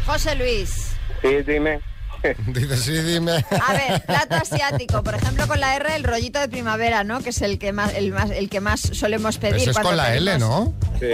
José 0.06 0.36
Luis. 0.36 0.92
Sí, 1.22 1.30
dime. 1.46 1.80
dice 2.48 2.78
sí, 2.78 2.92
dime. 2.92 3.46
A 3.68 3.74
ver, 3.74 4.02
plato 4.06 4.36
asiático, 4.36 5.02
por 5.04 5.16
ejemplo, 5.16 5.48
con 5.48 5.60
la 5.60 5.76
R, 5.76 5.96
el 5.96 6.04
rollito 6.04 6.40
de 6.40 6.50
primavera, 6.50 7.04
¿no? 7.04 7.22
Que 7.22 7.30
es 7.30 7.42
el 7.42 7.58
que 7.60 7.72
más, 7.72 7.94
el 7.94 8.12
más, 8.12 8.32
el 8.32 8.50
que 8.50 8.60
más 8.60 8.82
solemos 8.82 9.38
pedir. 9.38 9.58
Ese 9.58 9.70
es 9.70 9.76
cuando 9.76 9.90
con 9.92 9.98
la 9.98 10.16
L, 10.16 10.40
¿no? 10.40 10.74
Sí. 11.00 11.14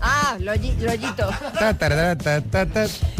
Ah, 0.00 0.36
rollito. 0.44 1.28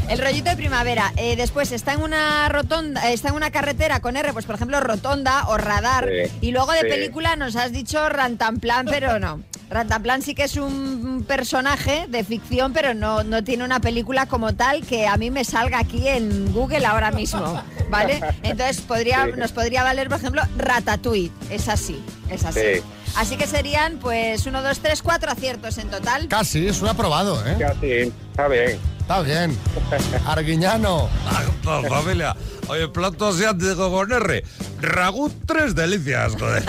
El 0.09 0.19
rollito 0.19 0.51
de 0.51 0.57
primavera. 0.57 1.13
Eh, 1.17 1.35
después 1.37 1.73
está 1.73 1.95
en 1.95 2.03
una 2.03 2.49
rotonda, 2.49 3.09
eh, 3.11 3.15
está 3.15 3.29
en 3.29 3.35
una 3.35 3.51
carretera 3.51 4.01
con 4.01 4.17
R, 4.17 4.33
pues 4.33 4.45
por 4.45 4.55
ejemplo 4.57 4.81
rotonda 4.81 5.49
o 5.49 5.57
radar. 5.57 6.07
Sí, 6.09 6.31
Y 6.43 6.51
luego 6.53 6.73
de 6.73 6.81
sí. 6.81 6.87
película 6.89 7.37
nos 7.37 7.57
has 7.57 7.73
dicho 7.73 8.07
Rantanplan, 8.09 8.87
pero 8.87 9.19
no. 9.19 9.43
Rantanplan 9.71 10.21
sí 10.21 10.35
que 10.35 10.45
es 10.45 10.57
un 10.57 11.25
personaje 11.27 12.07
de 12.09 12.23
ficción, 12.23 12.73
pero 12.75 12.93
no, 12.93 13.25
no 13.25 13.43
tiene 13.43 13.65
una 13.65 13.81
película 13.81 14.27
como 14.27 14.55
tal 14.55 14.83
que 14.87 15.07
a 15.07 15.17
mí 15.17 15.31
me 15.31 15.43
salga 15.45 15.79
aquí 15.79 16.07
en 16.07 16.53
Google 16.53 16.85
ahora 16.85 17.11
mismo, 17.11 17.63
¿vale? 17.89 18.21
Entonces 18.43 18.83
podría, 18.83 19.25
Sí. 19.25 19.33
nos 19.39 19.53
podría 19.53 19.83
valer, 19.83 20.09
por 20.09 20.19
ejemplo, 20.19 20.43
Ratatouille. 20.59 21.33
Es 21.51 21.69
así, 21.69 22.01
es 22.31 22.45
así. 22.45 22.61
Sí. 23.15 23.21
Así 23.21 23.37
que 23.37 23.47
serían, 23.47 23.99
pues, 23.99 24.47
uno, 24.47 24.63
dos, 24.63 24.81
tres, 24.81 25.03
cuatro 25.03 25.31
aciertos 25.31 25.79
en 25.79 25.91
total. 25.91 26.29
Casi, 26.29 26.67
es 26.67 26.83
un 26.83 26.89
aprobado, 26.89 27.45
¿eh? 27.47 27.57
Casi, 27.59 28.13
está 28.31 28.49
bien. 28.49 28.79
Está 29.01 29.21
bien. 29.21 29.59
Arguiñano, 30.27 31.09
familia. 31.89 32.35
Oye, 32.69 32.89
plato 32.89 33.29
asiático 33.29 33.91
con 33.91 34.11
R. 34.11 34.43
Ragú, 34.81 35.31
tres 35.47 35.75
delicias, 35.75 36.35
joder. 36.39 36.65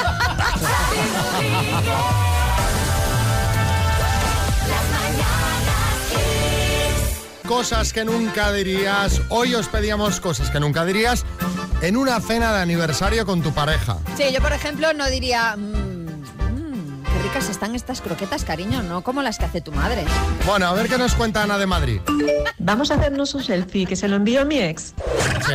cosas 7.48 7.94
que 7.94 8.04
nunca 8.04 8.52
dirías. 8.52 9.22
Hoy 9.30 9.54
os 9.56 9.68
pedíamos 9.68 10.20
cosas 10.20 10.50
que 10.50 10.60
nunca 10.60 10.84
dirías 10.86 11.24
en 11.82 11.96
una 11.96 12.20
cena 12.20 12.54
de 12.54 12.62
aniversario 12.62 13.26
con 13.26 13.42
tu 13.42 13.54
pareja. 13.54 13.98
Sí, 14.18 14.24
yo 14.34 14.42
por 14.42 14.52
ejemplo 14.54 14.94
no 14.94 15.06
diría, 15.10 15.56
"Mm, 15.56 15.85
ricas 17.26 17.50
están 17.50 17.74
estas 17.74 18.02
croquetas, 18.02 18.46
cariño, 18.46 18.84
no 18.84 19.02
como 19.04 19.24
las 19.24 19.40
que 19.40 19.46
hace 19.46 19.60
tu 19.60 19.72
madre. 19.72 20.04
Bueno, 20.46 20.68
a 20.68 20.74
ver 20.74 20.88
qué 20.88 20.96
nos 21.00 21.16
cuenta 21.16 21.42
Ana 21.42 21.58
de 21.58 21.66
Madrid. 21.66 22.00
Vamos 22.60 22.92
a 22.92 22.96
hacernos 22.96 23.34
un 23.34 23.44
selfie, 23.44 23.88
que 23.88 23.96
se 23.96 24.08
lo 24.08 24.16
envío 24.18 24.42
a 24.42 24.46
mi 24.46 24.60
ex. 24.60 24.94
Sí. 25.46 25.54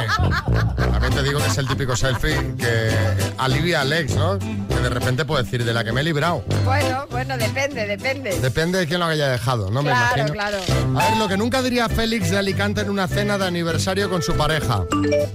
También 0.91 1.15
te 1.15 1.23
digo 1.23 1.39
que 1.39 1.47
es 1.47 1.59
el 1.59 1.69
típico 1.69 1.95
selfie 1.95 2.35
que 2.59 2.91
alivia 3.39 3.83
al 3.83 3.93
ex, 3.93 4.17
¿no? 4.17 4.37
Que 4.41 4.75
de 4.83 4.89
repente 4.91 5.25
puede 5.25 5.45
decir, 5.45 5.65
de 5.65 5.73
la 5.73 5.85
que 5.85 5.93
me 5.93 6.01
he 6.01 6.05
librado. 6.05 6.43
Bueno, 6.65 7.07
bueno, 7.09 7.39
depende, 7.39 7.87
depende. 7.87 8.41
Depende 8.41 8.79
de 8.81 8.87
quién 8.89 8.99
lo 8.99 9.07
haya 9.07 9.29
dejado, 9.29 9.71
¿no? 9.71 9.81
Me 9.85 9.91
Claro, 9.91 10.07
imagino. 10.17 10.33
claro. 10.33 10.59
A 10.99 11.09
ver, 11.09 11.19
lo 11.19 11.29
que 11.29 11.37
nunca 11.37 11.63
diría 11.63 11.89
Félix 11.89 12.31
de 12.31 12.39
Alicante 12.39 12.81
en 12.81 12.91
una 12.91 13.07
cena 13.07 13.39
de 13.39 13.47
aniversario 13.47 14.11
con 14.11 14.23
su 14.23 14.35
pareja. 14.35 14.83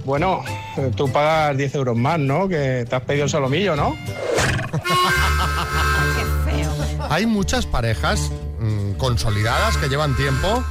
Bueno, 0.04 0.44
tú 0.96 1.10
pagas 1.10 1.56
10 1.56 1.74
euros 1.76 1.96
más, 1.96 2.18
¿no? 2.18 2.46
Que 2.46 2.84
te 2.88 2.94
has 2.94 3.02
pedido 3.02 3.24
el 3.24 3.30
solomillo, 3.30 3.74
¿no? 3.74 3.96
Hay 7.08 7.26
muchas 7.26 7.66
parejas 7.66 8.30
mm, 8.58 8.92
consolidadas 8.92 9.76
que 9.76 9.88
llevan 9.88 10.16
tiempo 10.16 10.64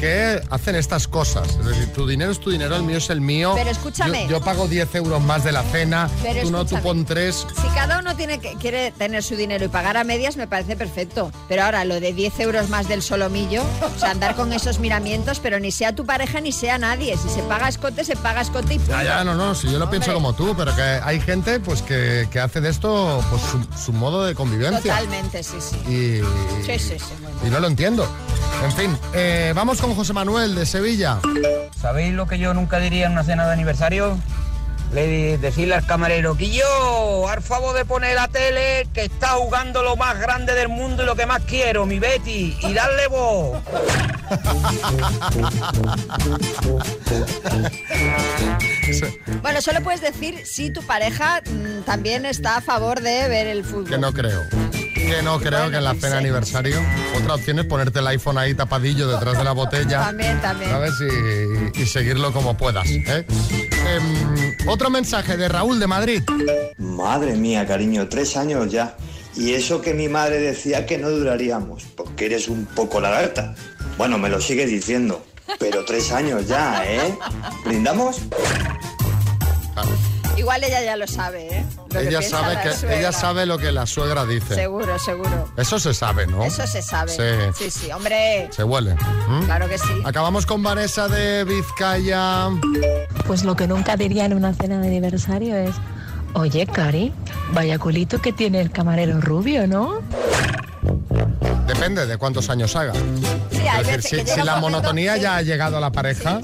que 0.00 0.40
hacen 0.50 0.74
estas 0.76 1.06
cosas. 1.06 1.48
Es 1.50 1.64
decir, 1.64 1.92
tu 1.92 2.06
dinero 2.06 2.32
es 2.32 2.40
tu 2.40 2.50
dinero, 2.50 2.74
el 2.76 2.82
mío 2.82 2.96
es 2.96 3.10
el 3.10 3.20
mío. 3.20 3.52
Pero 3.54 3.70
escúchame. 3.70 4.22
Yo, 4.24 4.38
yo 4.38 4.40
pago 4.40 4.66
10 4.66 4.94
euros 4.96 5.20
más 5.22 5.44
de 5.44 5.52
la 5.52 5.62
cena, 5.62 6.08
Pero 6.22 6.42
tú 6.42 6.50
no, 6.50 6.64
tú 6.64 6.76
pon 6.82 7.04
3. 7.04 7.46
Si 7.60 7.68
cada 7.74 7.98
uno 7.98 8.16
tiene 8.16 8.38
que, 8.40 8.54
quiere 8.54 8.92
tener 8.92 9.22
su 9.22 9.36
dinero 9.36 9.64
y 9.64 9.68
pagar 9.68 9.96
a 9.96 10.04
medias, 10.04 10.36
me 10.36 10.46
parece 10.46 10.76
perfecto. 10.76 11.30
Pero 11.48 11.64
ahora, 11.64 11.84
lo 11.84 12.00
de 12.00 12.12
10 12.12 12.40
euros 12.40 12.68
más 12.70 12.88
del 12.88 13.02
solomillo, 13.02 13.62
o 13.96 13.98
sea, 13.98 14.10
andar 14.10 14.34
con 14.34 14.52
esos 14.52 14.78
miramientos, 14.78 15.38
pero 15.40 15.60
ni 15.60 15.70
sea 15.70 15.94
tu 15.94 16.06
pareja 16.06 16.40
ni 16.40 16.52
sea 16.52 16.78
nadie. 16.78 17.16
Si 17.16 17.28
se 17.28 17.42
paga 17.42 17.68
escote, 17.68 18.04
se 18.04 18.16
paga 18.16 18.40
escote 18.40 18.74
y 18.74 18.78
punto. 18.78 18.92
Ya, 18.92 19.04
ya, 19.04 19.24
no, 19.24 19.34
no, 19.34 19.54
si 19.54 19.70
yo 19.70 19.78
lo 19.78 19.90
pienso 19.90 20.14
como 20.14 20.32
tú, 20.34 20.54
pero 20.56 20.74
que 20.74 20.82
hay 20.82 21.20
gente 21.20 21.60
pues 21.60 21.82
que, 21.82 22.26
que 22.30 22.40
hace 22.40 22.60
de 22.60 22.70
esto 22.70 23.22
pues 23.30 23.42
su, 23.42 23.84
su 23.84 23.92
modo 23.92 24.24
de 24.24 24.34
convivencia. 24.34 24.80
Totalmente, 24.96 25.42
sí, 25.42 25.56
sí. 25.60 25.76
Y, 25.90 26.20
Sí, 26.64 26.78
sí, 26.78 26.98
sí. 26.98 27.46
y 27.46 27.50
no 27.50 27.60
lo 27.60 27.66
entiendo. 27.66 28.06
En 28.62 28.72
fin, 28.72 28.98
eh, 29.14 29.52
vamos 29.54 29.80
con 29.80 29.94
José 29.94 30.12
Manuel 30.12 30.54
de 30.54 30.66
Sevilla. 30.66 31.18
¿Sabéis 31.80 32.12
lo 32.12 32.26
que 32.26 32.38
yo 32.38 32.52
nunca 32.52 32.78
diría 32.78 33.06
en 33.06 33.12
una 33.12 33.24
cena 33.24 33.46
de 33.46 33.52
aniversario? 33.54 34.18
Le 34.92 35.38
decirle 35.38 35.74
al 35.74 35.86
camarero, 35.86 36.36
Quillo, 36.36 37.28
al 37.28 37.42
favor 37.42 37.76
de 37.76 37.84
poner 37.84 38.16
la 38.16 38.28
tele 38.28 38.88
que 38.92 39.04
está 39.04 39.28
jugando 39.28 39.82
lo 39.82 39.96
más 39.96 40.18
grande 40.18 40.52
del 40.54 40.68
mundo 40.68 41.04
y 41.04 41.06
lo 41.06 41.14
que 41.14 41.26
más 41.26 41.42
quiero, 41.44 41.86
mi 41.86 41.98
Betty, 42.00 42.58
y 42.60 42.74
darle 42.74 43.06
voz. 43.06 43.62
Bueno, 49.42 49.62
solo 49.62 49.80
puedes 49.82 50.00
decir 50.00 50.42
si 50.44 50.70
tu 50.70 50.82
pareja 50.82 51.40
mm, 51.40 51.82
también 51.82 52.26
está 52.26 52.56
a 52.56 52.60
favor 52.60 53.00
de 53.00 53.28
ver 53.28 53.46
el 53.46 53.64
fútbol. 53.64 53.88
Que 53.88 53.98
no 53.98 54.12
creo. 54.12 54.42
Que 55.10 55.22
no 55.22 55.40
creo 55.40 55.70
que 55.72 55.78
en 55.78 55.82
la 55.82 55.94
cena 55.94 56.10
de 56.10 56.18
aniversario. 56.18 56.80
Otra 57.18 57.34
opción 57.34 57.58
es 57.58 57.64
ponerte 57.64 57.98
el 57.98 58.06
iPhone 58.06 58.38
ahí 58.38 58.54
tapadillo 58.54 59.08
detrás 59.08 59.36
de 59.36 59.42
la 59.42 59.50
botella. 59.50 60.02
También, 60.06 60.40
también. 60.40 60.70
¿Sabes? 60.70 60.92
Y, 61.00 61.82
y 61.82 61.86
seguirlo 61.86 62.32
como 62.32 62.56
puedas. 62.56 62.88
¿eh? 62.88 63.26
Em, 63.88 64.68
otro 64.68 64.88
mensaje 64.88 65.36
de 65.36 65.48
Raúl 65.48 65.80
de 65.80 65.88
Madrid. 65.88 66.22
Madre 66.78 67.34
mía, 67.34 67.66
cariño, 67.66 68.08
tres 68.08 68.36
años 68.36 68.70
ya. 68.70 68.96
Y 69.34 69.54
eso 69.54 69.80
que 69.80 69.94
mi 69.94 70.08
madre 70.08 70.38
decía 70.38 70.86
que 70.86 70.96
no 70.96 71.10
duraríamos, 71.10 71.82
porque 71.96 72.26
eres 72.26 72.46
un 72.46 72.66
poco 72.66 73.00
lagarta. 73.00 73.56
Bueno, 73.98 74.16
me 74.16 74.28
lo 74.28 74.40
sigue 74.40 74.64
diciendo, 74.64 75.26
pero 75.58 75.84
tres 75.84 76.12
años 76.12 76.46
ya, 76.46 76.84
¿eh? 76.86 77.18
¿Brindamos? 77.64 78.20
Igual 80.40 80.64
ella 80.64 80.82
ya 80.82 80.96
lo 80.96 81.06
sabe, 81.06 81.48
¿eh? 81.54 81.66
Lo 81.92 82.00
Ella 82.00 82.18
piensa 82.20 82.40
sabe 82.40 82.58
que 82.62 82.98
ella 82.98 83.12
sabe 83.12 83.44
lo 83.44 83.58
que 83.58 83.70
la 83.72 83.86
suegra 83.86 84.24
dice. 84.24 84.54
Seguro, 84.54 84.98
seguro. 84.98 85.52
Eso 85.58 85.78
se 85.78 85.92
sabe, 85.92 86.26
¿no? 86.26 86.42
Eso 86.42 86.66
se 86.66 86.80
sabe. 86.80 87.10
Sí. 87.10 87.64
Sí, 87.64 87.70
sí, 87.70 87.92
hombre. 87.92 88.48
Se 88.50 88.64
huele. 88.64 88.94
¿Mm? 89.28 89.44
Claro 89.44 89.68
que 89.68 89.76
sí. 89.76 90.00
Acabamos 90.02 90.46
con 90.46 90.62
Vanessa 90.62 91.08
de 91.08 91.44
Vizcaya. 91.44 92.48
Pues 93.26 93.44
lo 93.44 93.54
que 93.54 93.66
nunca 93.66 93.98
diría 93.98 94.24
en 94.24 94.32
una 94.32 94.54
cena 94.54 94.80
de 94.80 94.86
aniversario 94.86 95.54
es, 95.56 95.74
oye, 96.32 96.66
Cari, 96.66 97.12
vaya 97.52 97.78
culito 97.78 98.22
que 98.22 98.32
tiene 98.32 98.62
el 98.62 98.70
camarero 98.70 99.20
rubio, 99.20 99.66
¿no? 99.66 100.00
Depende 101.66 102.06
de 102.06 102.16
cuántos 102.16 102.48
años 102.48 102.74
haga. 102.76 102.94
Sí, 103.50 103.58
hay 103.68 103.82
Es 103.82 103.86
decir, 103.86 104.20
si, 104.20 104.24
que 104.24 104.32
si 104.32 104.42
la 104.42 104.56
monotonía 104.56 105.18
ya 105.18 105.36
ha 105.36 105.42
llegado 105.42 105.76
a 105.76 105.80
la 105.80 105.92
pareja, 105.92 106.40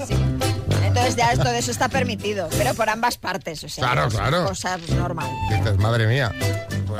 Entonces 0.97 1.15
ya 1.15 1.33
todo 1.43 1.53
eso 1.53 1.71
está 1.71 1.89
permitido, 1.89 2.49
pero 2.57 2.73
por 2.73 2.89
ambas 2.89 3.17
partes, 3.17 3.63
o 3.63 3.69
sea, 3.69 3.83
Claro, 3.85 4.07
es 4.07 4.13
claro. 4.13 4.45
cosa 4.45 4.77
normal. 4.95 5.29
dices, 5.49 5.77
madre 5.77 6.07
mía. 6.07 6.33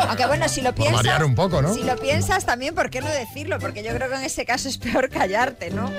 Aunque 0.08 0.26
bueno, 0.28 0.48
si 0.50 0.62
lo 0.62 0.74
piensas, 0.76 0.98
variar 0.98 1.24
un 1.24 1.34
poco, 1.36 1.62
¿no? 1.62 1.74
si 1.74 1.84
lo 1.84 1.96
piensas 1.98 2.46
también, 2.46 2.76
¿por 2.76 2.90
qué 2.90 3.02
no 3.02 3.08
decirlo? 3.10 3.58
Porque 3.60 3.84
yo 3.84 3.94
creo 3.94 4.10
que 4.10 4.16
en 4.16 4.24
ese 4.24 4.46
caso 4.46 4.70
es 4.70 4.78
peor 4.78 5.10
callarte, 5.10 5.72
¿no? 5.72 5.92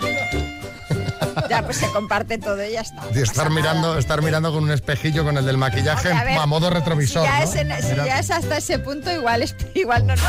ya 1.49 1.62
pues 1.64 1.76
se 1.78 1.87
comparte 1.90 2.37
todo 2.38 2.62
y 2.64 2.73
ya 2.73 2.81
está. 2.83 3.02
Y 3.14 3.21
estar 3.21 3.49
mirando, 3.50 3.97
estar 3.99 4.23
mirando 4.23 4.52
con 4.52 4.64
un 4.64 4.71
espejillo 4.73 5.25
con 5.25 5.37
el 5.38 5.47
del 5.47 5.57
maquillaje 5.57 6.09
Hombre, 6.11 6.21
a 6.23 6.25
ver, 6.33 6.38
a 6.38 6.47
modo 6.47 6.69
retrovisor. 6.71 7.25
Si 7.25 7.28
ya, 7.33 7.38
¿no? 7.38 7.45
es, 7.45 7.55
en- 7.55 7.83
si 7.83 7.90
Mira. 7.93 8.07
ya 8.07 8.19
es 8.19 8.31
hasta 8.31 8.57
ese 8.59 8.78
punto, 8.78 9.11
igual 9.12 9.43
es 9.43 9.55
igual 9.75 10.07
no. 10.07 10.14
no. 10.17 10.23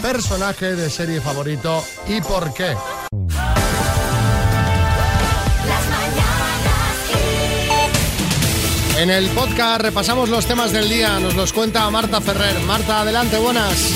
personaje 0.00 0.76
de 0.76 0.88
serie 0.90 1.20
favorito 1.20 1.84
y 2.06 2.20
por 2.20 2.52
qué. 2.54 2.76
En 8.98 9.10
el 9.10 9.28
podcast 9.30 9.80
repasamos 9.82 10.28
los 10.28 10.44
temas 10.46 10.72
del 10.72 10.88
día, 10.88 11.20
nos 11.20 11.34
los 11.36 11.52
cuenta 11.52 11.88
Marta 11.88 12.20
Ferrer. 12.20 12.58
Marta, 12.60 13.00
adelante, 13.02 13.38
buenas. 13.38 13.92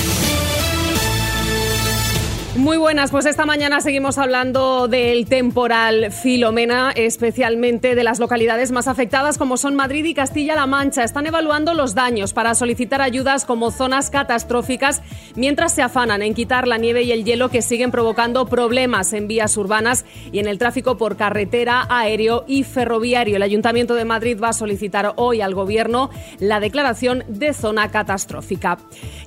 Muy 2.55 2.77
buenas, 2.77 3.09
pues 3.09 3.25
esta 3.25 3.47
mañana 3.47 3.81
seguimos 3.81 4.19
hablando 4.19 4.87
del 4.87 5.25
temporal 5.25 6.11
Filomena, 6.11 6.91
especialmente 6.91 7.95
de 7.95 8.03
las 8.03 8.19
localidades 8.19 8.71
más 8.71 8.87
afectadas 8.87 9.39
como 9.39 9.57
son 9.57 9.73
Madrid 9.73 10.05
y 10.05 10.13
Castilla-La 10.13 10.67
Mancha. 10.67 11.03
Están 11.03 11.25
evaluando 11.25 11.73
los 11.73 11.95
daños 11.95 12.31
para 12.31 12.53
solicitar 12.53 13.01
ayudas 13.01 13.45
como 13.45 13.71
zonas 13.71 14.11
catastróficas 14.11 15.01
mientras 15.35 15.73
se 15.73 15.81
afanan 15.81 16.21
en 16.21 16.35
quitar 16.35 16.67
la 16.67 16.77
nieve 16.77 17.01
y 17.01 17.11
el 17.11 17.25
hielo 17.25 17.49
que 17.49 17.63
siguen 17.63 17.89
provocando 17.89 18.45
problemas 18.45 19.13
en 19.13 19.27
vías 19.27 19.57
urbanas 19.57 20.05
y 20.31 20.37
en 20.37 20.47
el 20.47 20.59
tráfico 20.59 20.95
por 20.95 21.17
carretera, 21.17 21.87
aéreo 21.89 22.45
y 22.47 22.63
ferroviario. 22.63 23.37
El 23.37 23.43
Ayuntamiento 23.43 23.95
de 23.95 24.05
Madrid 24.05 24.37
va 24.39 24.49
a 24.49 24.53
solicitar 24.53 25.13
hoy 25.15 25.41
al 25.41 25.55
Gobierno 25.55 26.11
la 26.37 26.59
declaración 26.59 27.23
de 27.27 27.51
zona 27.51 27.89
catastrófica. 27.89 28.77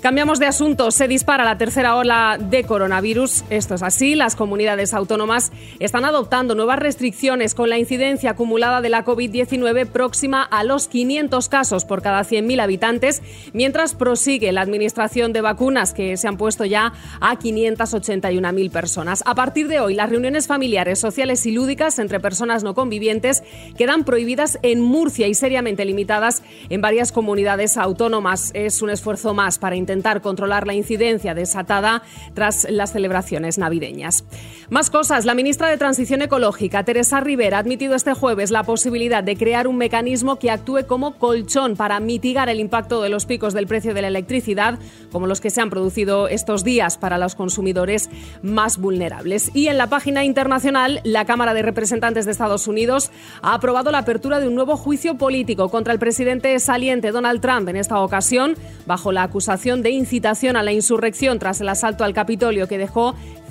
Cambiamos 0.01 0.39
de 0.39 0.47
asunto. 0.47 0.93
Se 0.93 1.09
dispara 1.09 1.45
la 1.45 1.59
tercera 1.59 1.97
ola 1.97 2.39
de 2.39 2.63
coronavirus 2.63 3.16
coronavirus. 3.17 3.45
Esto 3.51 3.75
es 3.75 3.83
así, 3.83 4.15
las 4.15 4.37
comunidades 4.37 4.93
autónomas 4.93 5.53
están 5.79 6.05
adoptando 6.05 6.55
nuevas 6.55 6.79
restricciones 6.79 7.55
con 7.55 7.71
la 7.71 7.79
incidencia 7.79 8.31
acumulada 8.33 8.81
de 8.81 8.91
la 8.91 9.05
COVID-19 9.05 9.87
próxima 9.87 10.43
a 10.43 10.65
los 10.65 10.89
500 10.89 11.49
casos 11.49 11.85
por 11.85 12.03
cada 12.03 12.23
100.000 12.23 12.61
habitantes, 12.61 13.23
mientras 13.53 13.95
prosigue 13.95 14.53
la 14.53 14.61
administración 14.61 15.33
de 15.33 15.41
vacunas 15.41 15.95
que 15.95 16.17
se 16.17 16.29
han 16.29 16.37
puesto 16.37 16.65
ya 16.65 16.93
a 17.21 17.39
581.000 17.39 18.71
personas. 18.71 19.23
A 19.27 19.35
partir 19.35 19.69
de 19.69 19.81
hoy, 19.81 19.95
las 19.95 20.11
reuniones 20.11 20.47
familiares, 20.47 20.99
sociales 20.99 21.47
y 21.47 21.53
lúdicas 21.53 21.99
entre 21.99 22.21
personas 22.21 22.63
no 22.63 22.75
convivientes 22.75 23.43
quedan 23.79 24.05
prohibidas 24.05 24.59
en 24.63 24.83
Murcia 24.83 25.27
y 25.27 25.35
seriamente 25.35 25.85
limitadas 25.85 26.43
en 26.69 26.81
varias 26.81 27.13
comunidades 27.13 27.77
autónomas. 27.77 28.51
Es 28.55 28.83
un 28.83 28.91
esfuerzo 28.91 29.33
más 29.33 29.59
para 29.59 29.77
intentar 29.77 30.21
controlar 30.21 30.67
la 30.67 30.75
incidencia 30.75 31.35
desatada 31.35 32.03
tras 32.35 32.67
las 32.69 32.93
celebraciones 32.93 33.06
navideñas. 33.09 34.25
Más 34.71 34.91
cosas. 34.91 35.25
La 35.25 35.35
ministra 35.35 35.69
de 35.69 35.77
Transición 35.77 36.23
Ecológica, 36.23 36.85
Teresa 36.85 37.21
Rivera, 37.21 37.59
ha 37.59 37.61
admitido 37.61 37.95
este 37.95 38.15
jueves 38.15 38.51
la 38.51 38.65
posibilidad 38.65 39.23
de 39.23 39.37
crear 39.37 39.69
un 39.69 39.77
mecanismo 39.77 40.39
que 40.39 40.51
actúe 40.51 40.87
como 40.87 41.19
colchón 41.19 41.77
para 41.77 42.01
mitigar 42.01 42.49
el 42.49 42.61
impacto 42.61 43.03
de 43.03 43.09
los 43.09 43.27
picos 43.27 43.55
del 43.55 43.67
precio 43.67 43.95
de 43.95 44.03
la 44.03 44.09
electricidad, 44.09 44.79
como 45.13 45.27
los 45.27 45.41
que 45.41 45.51
se 45.51 45.61
han 45.61 45.71
producido 45.71 46.29
estos 46.29 46.65
días 46.65 46.99
para 46.99 47.19
los 47.19 47.35
consumidores 47.35 48.11
más 48.43 48.79
vulnerables. 48.79 49.51
Y 49.55 49.69
en 49.69 49.79
la 49.79 49.89
página 49.89 50.25
internacional, 50.25 51.01
la 51.05 51.25
Cámara 51.25 51.55
de 51.55 51.63
Representantes 51.63 52.25
de 52.25 52.33
Estados 52.33 52.67
Unidos 52.67 53.11
ha 53.43 53.55
aprobado 53.55 53.91
la 53.91 53.99
apertura 53.99 54.41
de 54.41 54.49
un 54.49 54.55
nuevo 54.55 54.77
juicio 54.77 55.17
político 55.17 55.69
contra 55.69 55.93
el 55.93 55.99
presidente 55.99 56.59
saliente 56.59 57.13
Donald 57.13 57.41
Trump, 57.41 57.69
en 57.69 57.77
esta 57.77 58.01
ocasión 58.01 58.57
bajo 58.87 59.13
la 59.13 59.23
acusación 59.23 59.83
de 59.83 59.91
incitación 59.91 60.57
a 60.57 60.63
la 60.63 60.73
insurrección 60.73 61.39
tras 61.39 61.61
el 61.61 61.69
asalto 61.69 62.05
al 62.05 62.15
Capitolio 62.15 62.69
que 62.69 62.79
dejó 62.79 62.96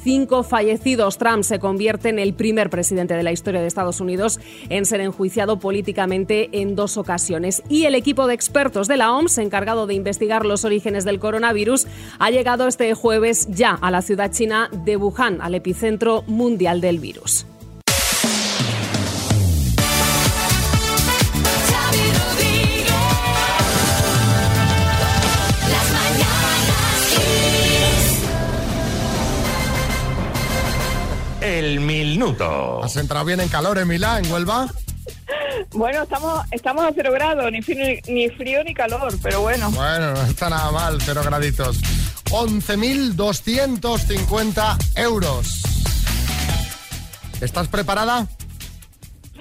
cinco 0.05 0.43
fallecidos. 0.43 1.17
Trump 1.17 1.43
se 1.43 1.59
convierte 1.59 2.09
en 2.09 2.19
el 2.19 2.33
primer 2.33 2.69
presidente 2.69 3.15
de 3.15 3.23
la 3.23 3.31
historia 3.31 3.61
de 3.61 3.67
Estados 3.67 3.99
Unidos 3.99 4.39
en 4.69 4.85
ser 4.85 5.01
enjuiciado 5.01 5.59
políticamente 5.59 6.49
en 6.61 6.75
dos 6.75 6.97
ocasiones. 6.97 7.63
Y 7.69 7.85
el 7.85 7.95
equipo 7.95 8.27
de 8.27 8.35
expertos 8.35 8.87
de 8.87 8.97
la 8.97 9.11
OMS, 9.13 9.39
encargado 9.39 9.87
de 9.87 9.95
investigar 9.95 10.45
los 10.45 10.63
orígenes 10.63 11.05
del 11.05 11.19
coronavirus, 11.19 11.87
ha 12.19 12.29
llegado 12.29 12.67
este 12.67 12.93
jueves 12.93 13.47
ya 13.49 13.71
a 13.71 13.89
la 13.89 14.03
ciudad 14.03 14.31
china 14.31 14.69
de 14.71 14.95
Wuhan, 14.95 15.41
al 15.41 15.55
epicentro 15.55 16.23
mundial 16.27 16.81
del 16.81 16.99
virus. 16.99 17.47
Kiss. 31.65 31.71
El 31.71 31.79
minuto. 31.79 32.83
¿Has 32.83 32.95
entrado 32.97 33.25
bien 33.25 33.39
en 33.39 33.49
calor 33.49 33.77
en 33.77 33.87
Milán, 33.87 34.25
en 34.25 34.31
Huelva? 34.31 34.67
Bueno, 35.71 36.03
estamos, 36.03 36.45
estamos 36.51 36.85
a 36.85 36.91
cero 36.93 37.11
grados, 37.11 37.51
ni 37.51 37.61
frío, 37.61 37.85
ni, 37.85 37.99
ni 38.13 38.29
frío 38.29 38.63
ni 38.63 38.73
calor, 38.73 39.13
pero 39.21 39.41
bueno. 39.41 39.69
Bueno, 39.71 40.13
no 40.13 40.21
está 40.23 40.49
nada 40.49 40.71
mal, 40.71 41.01
cero 41.01 41.21
graditos. 41.23 41.77
11.250 42.29 44.77
euros. 44.95 45.61
¿Estás 47.41 47.67
preparada? 47.67 48.27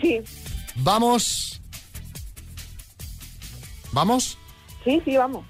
Sí, 0.00 0.21
Vamos. 0.76 1.61
¿Vamos? 3.93 4.37
sí, 4.85 5.00
sí, 5.04 5.16
vamos. 5.16 5.45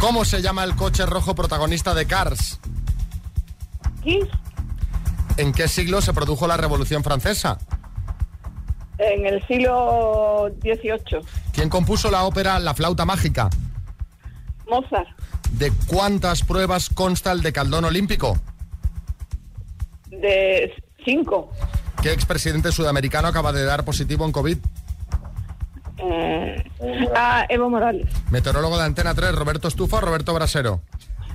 ¿Cómo 0.00 0.24
se 0.24 0.40
llama 0.40 0.62
el 0.62 0.76
coche 0.76 1.04
rojo 1.06 1.34
protagonista 1.34 1.92
de 1.92 2.06
Cars? 2.06 2.60
Kiss 4.04 4.28
¿En 5.38 5.52
qué 5.52 5.68
siglo 5.68 6.00
se 6.02 6.12
produjo 6.12 6.46
la 6.46 6.56
Revolución 6.56 7.02
Francesa? 7.02 7.58
en 9.00 9.26
el 9.26 9.46
siglo 9.46 10.50
XVIII. 10.60 11.20
¿Quién 11.52 11.68
compuso 11.68 12.10
la 12.10 12.24
ópera 12.24 12.58
La 12.58 12.74
flauta 12.74 13.04
mágica? 13.04 13.48
Mozart, 14.68 15.06
¿De 15.52 15.72
cuántas 15.86 16.42
pruebas 16.42 16.88
consta 16.90 17.30
el 17.32 17.40
decaldón 17.40 17.84
olímpico? 17.84 18.36
de 20.10 20.74
cinco. 21.04 21.52
¿Qué 22.02 22.12
expresidente 22.12 22.72
sudamericano 22.72 23.28
acaba 23.28 23.52
de 23.52 23.64
dar 23.64 23.84
positivo 23.84 24.24
en 24.24 24.32
COVID? 24.32 24.58
Eh, 25.98 26.64
ah, 27.14 27.46
Evo 27.48 27.70
Morales, 27.70 28.06
Meteorólogo 28.30 28.78
de 28.78 28.84
Antena 28.84 29.14
3, 29.14 29.32
Roberto 29.34 29.68
Estufa 29.68 29.98
o 29.98 30.00
Roberto 30.00 30.34
Brasero. 30.34 30.80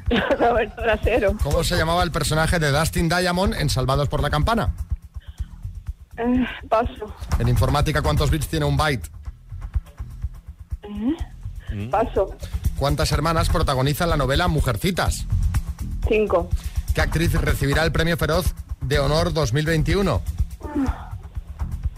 Roberto 0.39 0.81
Brasero. 0.81 1.35
¿Cómo 1.43 1.63
se 1.63 1.77
llamaba 1.77 2.03
el 2.03 2.11
personaje 2.11 2.59
de 2.59 2.71
Dustin 2.71 3.09
Diamond 3.09 3.53
en 3.55 3.69
Salvados 3.69 4.09
por 4.09 4.21
la 4.21 4.29
Campana? 4.29 4.73
Eh, 6.17 6.45
paso, 6.69 7.13
En 7.39 7.47
informática, 7.47 8.01
¿cuántos 8.01 8.29
bits 8.29 8.47
tiene 8.47 8.65
un 8.65 8.77
byte? 8.77 9.09
Eh, 11.71 11.87
paso, 11.89 12.35
¿Cuántas 12.77 13.11
hermanas 13.11 13.49
protagonizan 13.49 14.09
la 14.09 14.17
novela 14.17 14.47
Mujercitas? 14.47 15.25
cinco. 16.07 16.49
¿Qué 16.93 17.01
actriz 17.01 17.33
recibirá 17.33 17.83
el 17.83 17.91
premio 17.91 18.17
Feroz 18.17 18.53
de 18.81 18.99
Honor 18.99 19.33
2021? 19.33 20.21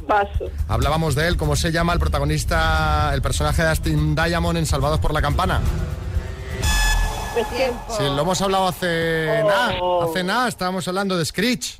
Paso, 0.07 0.45
Hablábamos 0.69 1.15
de 1.15 1.27
él, 1.27 1.35
¿cómo 1.35 1.55
se 1.55 1.71
llama 1.71 1.91
el 1.93 1.99
protagonista, 1.99 3.11
el 3.13 3.21
personaje 3.23 3.63
de 3.63 3.69
Dustin 3.69 4.15
Diamond 4.15 4.57
en 4.59 4.65
Salvados 4.67 4.99
por 4.99 5.13
la 5.13 5.21
Campana? 5.21 5.59
Sí, 7.97 8.03
lo 8.03 8.21
hemos 8.21 8.41
hablado 8.41 8.67
hace 8.67 9.43
nada, 9.45 9.75
hace 10.03 10.23
nada, 10.23 10.47
estábamos 10.47 10.87
hablando 10.87 11.17
de 11.17 11.25
Screech. 11.25 11.79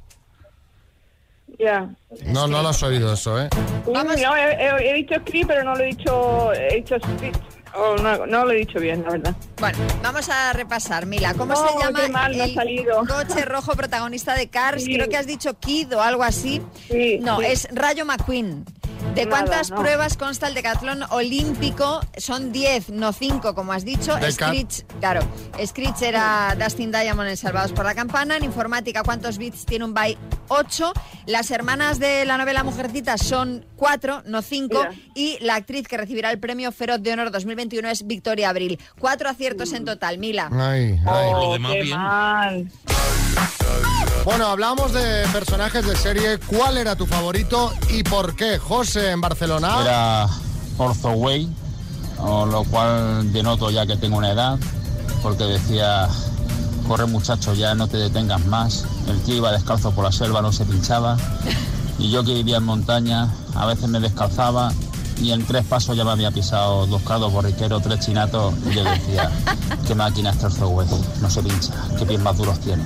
ya. 1.60 1.90
No, 2.26 2.48
no 2.48 2.62
lo 2.62 2.70
has 2.70 2.84
oído 2.84 3.14
eso, 3.14 3.42
¿eh? 3.42 3.50
No, 3.92 4.12
he, 4.14 4.20
he- 4.22 4.90
he 4.90 4.94
dicho 4.96 5.16
script, 5.22 5.48
pero 5.48 5.64
no 5.64 5.76
lo 5.76 5.82
he 5.84 5.88
dicho, 5.88 6.54
he 6.54 6.76
dicho 6.76 6.96
script. 6.98 7.38
Oh, 7.78 7.98
no, 7.98 8.26
no 8.26 8.46
lo 8.46 8.52
he 8.52 8.56
dicho 8.56 8.80
bien, 8.80 9.04
la 9.04 9.12
verdad. 9.12 9.36
Bueno, 9.60 9.78
vamos 10.02 10.30
a 10.30 10.54
repasar, 10.54 11.06
Mila. 11.06 11.34
¿Cómo 11.34 11.54
No, 11.54 11.68
se 11.68 11.78
llama 11.84 12.08
mal 12.08 12.34
el 12.40 12.54
salido. 12.56 13.00
coche 13.06 13.44
rojo 13.44 13.74
protagonista 13.74 14.34
de 14.34 14.48
Cars? 14.48 14.84
Sí. 14.84 14.96
Creo 14.96 15.10
que 15.10 15.18
has 15.18 15.28
dicho 15.28 15.60
Kid 15.60 15.94
o 15.94 16.02
algo 16.02 16.24
así. 16.24 16.62
Sí, 16.90 17.20
no, 17.22 17.40
sí. 17.40 17.46
es 17.48 17.68
Rayo 17.74 18.06
McQueen. 18.06 18.64
¿De 19.16 19.26
Nada, 19.26 19.38
cuántas 19.46 19.70
no. 19.72 19.78
pruebas 19.78 20.18
consta 20.18 20.48
el 20.50 20.54
decatlón 20.54 21.04
olímpico? 21.10 22.02
Son 22.18 22.52
10, 22.52 22.90
no 22.90 23.14
5, 23.14 23.56
como 23.56 23.72
has 23.72 23.86
dicho. 23.86 24.14
Screech, 24.30 24.86
claro. 25.00 25.22
Screech 25.66 26.02
era 26.02 26.54
Dustin 26.60 26.92
Diamond 26.92 27.30
en 27.30 27.38
Salvados 27.38 27.72
por 27.72 27.86
la 27.86 27.96
Campana. 27.96 28.36
En 28.36 28.44
informática, 28.44 29.04
¿cuántos 29.04 29.38
bits 29.38 29.66
tiene 29.66 29.86
un 29.86 29.94
byte? 29.94 30.20
8. 30.50 30.92
Las 31.28 31.50
hermanas 31.50 31.98
de 31.98 32.26
la 32.26 32.38
novela 32.38 32.64
Mujercitas 32.66 33.22
son 33.22 33.66
4, 33.78 34.24
no 34.26 34.42
5. 34.42 34.78
Mira. 34.78 34.92
Y 35.16 35.38
la 35.40 35.56
actriz 35.56 35.88
que 35.88 35.96
recibirá 35.96 36.30
el 36.32 36.40
premio 36.40 36.74
Feroz 36.74 37.02
de 37.02 37.14
Honor 37.14 37.32
2021 37.32 37.88
es 37.88 38.06
Victoria 38.06 38.50
Abril. 38.50 38.80
Cuatro 39.00 39.30
aciertos 39.30 39.72
en 39.72 39.86
total, 39.86 40.18
Mila. 40.18 40.50
Ay, 40.52 41.00
ay. 41.06 41.32
Oh, 41.34 41.46
lo 41.48 41.54
demás 41.54 41.72
qué 41.72 41.82
bien. 41.84 41.98
mal. 41.98 42.72
Bueno, 44.26 44.48
hablamos 44.48 44.92
de 44.92 45.28
personajes 45.32 45.86
de 45.86 45.96
serie. 45.96 46.40
¿Cuál 46.40 46.78
era 46.78 46.96
tu 46.96 47.06
favorito 47.06 47.72
y 47.90 48.04
por 48.04 48.36
qué? 48.36 48.58
José 48.58 49.12
en 49.12 49.22
Barcelona. 49.22 49.82
Era 49.82 50.28
Orzo 50.78 51.12
Way, 51.12 51.48
o 52.18 52.46
lo 52.46 52.64
cual 52.64 53.32
denoto 53.32 53.70
ya 53.70 53.86
que 53.86 53.98
tengo 53.98 54.18
una 54.18 54.32
edad, 54.32 54.58
porque 55.22 55.44
decía, 55.44 56.10
corre 56.88 57.06
muchacho, 57.06 57.54
ya 57.54 57.76
no 57.76 57.88
te 57.88 57.98
detengas 57.98 58.44
más. 58.48 58.86
El 59.08 59.22
tío 59.22 59.36
iba 59.36 59.52
descalzo 59.52 59.92
por 59.92 60.04
la 60.04 60.12
selva, 60.12 60.42
no 60.42 60.52
se 60.52 60.66
pinchaba. 60.66 61.18
Y 62.00 62.10
yo 62.12 62.24
que 62.24 62.34
vivía 62.34 62.58
en 62.58 62.64
montaña, 62.64 63.30
a 63.56 63.66
veces 63.68 63.88
me 63.90 64.00
descalzaba 64.00 64.74
y 65.18 65.32
en 65.32 65.46
tres 65.46 65.66
pasos 65.66 65.96
ya 65.96 66.04
me 66.04 66.12
había 66.12 66.32
pisado 66.32 66.86
dos 66.88 67.02
cardos 67.04 67.32
borriqueros, 67.32 67.82
tres 67.82 68.00
chinatos. 68.00 68.54
Y 68.70 68.76
yo 68.76 68.84
decía, 68.84 69.32
qué 69.88 69.96
máquina 69.96 70.32
es 70.32 70.44
Orzo 70.44 70.70
Way, 70.70 70.88
no 71.22 71.30
se 71.30 71.42
pincha, 71.42 71.74
qué 71.98 72.06
pies 72.06 72.20
más 72.20 72.38
duros 72.38 72.60
tiene. 72.60 72.84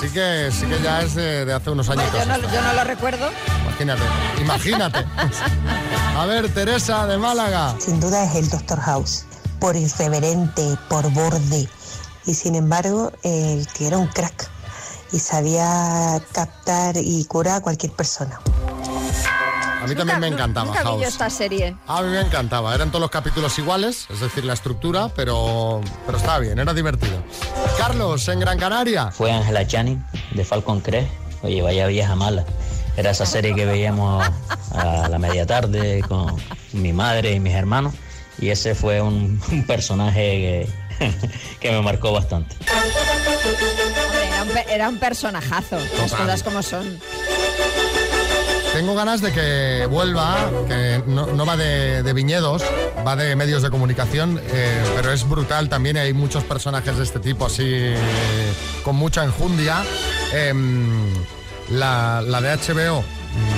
Sí 0.00 0.08
que, 0.10 0.50
sí 0.52 0.66
que 0.66 0.80
ya 0.82 1.02
es 1.02 1.14
de, 1.14 1.44
de 1.44 1.52
hace 1.52 1.70
unos 1.70 1.88
años. 1.88 2.04
Yo 2.12 2.24
no, 2.24 2.38
yo 2.38 2.62
no 2.62 2.72
lo 2.72 2.84
recuerdo. 2.84 3.28
Imagínate, 3.62 4.02
imagínate. 4.40 5.04
A 6.16 6.26
ver, 6.26 6.52
Teresa 6.52 7.06
de 7.06 7.18
Málaga. 7.18 7.74
Sin 7.78 8.00
duda 8.00 8.24
es 8.24 8.34
el 8.36 8.48
Doctor 8.48 8.80
House, 8.80 9.24
por 9.60 9.76
irreverente, 9.76 10.76
por 10.88 11.10
borde. 11.12 11.68
Y 12.26 12.34
sin 12.34 12.54
embargo, 12.54 13.12
el 13.22 13.66
que 13.68 13.86
era 13.86 13.98
un 13.98 14.08
crack 14.08 14.57
y 15.12 15.18
sabía 15.18 16.20
captar 16.32 16.96
y 16.96 17.24
curar 17.24 17.56
a 17.56 17.60
cualquier 17.60 17.92
persona. 17.92 18.40
A 19.82 19.86
mí 19.86 19.94
también 19.94 20.20
me 20.20 20.26
encantaba 20.26 20.66
Nunca 20.66 20.82
House. 20.82 21.02
esta 21.06 21.30
serie. 21.30 21.76
A 21.86 22.02
mí 22.02 22.08
me 22.10 22.20
encantaba. 22.20 22.74
Eran 22.74 22.90
todos 22.90 23.00
los 23.00 23.10
capítulos 23.10 23.58
iguales, 23.58 24.06
es 24.10 24.20
decir, 24.20 24.44
la 24.44 24.52
estructura, 24.52 25.08
pero, 25.14 25.80
pero 26.04 26.18
estaba 26.18 26.40
bien, 26.40 26.58
era 26.58 26.74
divertido. 26.74 27.22
Carlos, 27.78 28.26
en 28.28 28.40
Gran 28.40 28.58
Canaria. 28.58 29.10
Fue 29.12 29.30
Angela 29.32 29.66
Channing 29.66 30.04
de 30.32 30.44
Falcon 30.44 30.80
Crest. 30.80 31.08
Oye, 31.42 31.62
vaya 31.62 31.86
vieja 31.86 32.14
mala. 32.16 32.44
Era 32.96 33.10
esa 33.12 33.24
serie 33.24 33.54
que 33.54 33.64
veíamos 33.64 34.28
a 34.72 35.08
la 35.08 35.18
media 35.20 35.46
tarde 35.46 36.02
con 36.08 36.34
mi 36.72 36.92
madre 36.92 37.32
y 37.32 37.40
mis 37.40 37.54
hermanos. 37.54 37.94
Y 38.40 38.50
ese 38.50 38.74
fue 38.74 39.00
un, 39.00 39.40
un 39.50 39.64
personaje 39.64 40.68
que, 40.98 41.08
que 41.60 41.70
me 41.70 41.80
marcó 41.80 42.12
bastante. 42.12 42.56
Era, 44.38 44.42
un, 44.44 44.48
pe- 44.50 44.66
era 44.72 44.88
un 44.88 44.98
personajazo, 44.98 45.78
las 46.00 46.12
cosas 46.12 46.42
como 46.44 46.62
son. 46.62 47.00
Tengo 48.72 48.94
ganas 48.94 49.20
de 49.20 49.32
que 49.32 49.86
vuelva, 49.90 50.48
que 50.68 51.02
no, 51.06 51.26
no 51.26 51.44
va 51.44 51.56
de, 51.56 52.04
de 52.04 52.12
viñedos, 52.12 52.62
va 53.04 53.16
de 53.16 53.34
medios 53.34 53.62
de 53.62 53.70
comunicación, 53.70 54.40
eh, 54.52 54.84
pero 54.94 55.10
es 55.12 55.28
brutal 55.28 55.68
también. 55.68 55.96
Hay 55.96 56.12
muchos 56.12 56.44
personajes 56.44 56.96
de 56.96 57.02
este 57.02 57.18
tipo 57.18 57.46
así, 57.46 57.64
eh, 57.66 57.96
con 58.84 58.94
mucha 58.94 59.24
enjundia. 59.24 59.82
Em, 60.32 61.12
la, 61.70 62.22
la 62.24 62.40
de 62.40 62.56
HBO, 62.56 63.02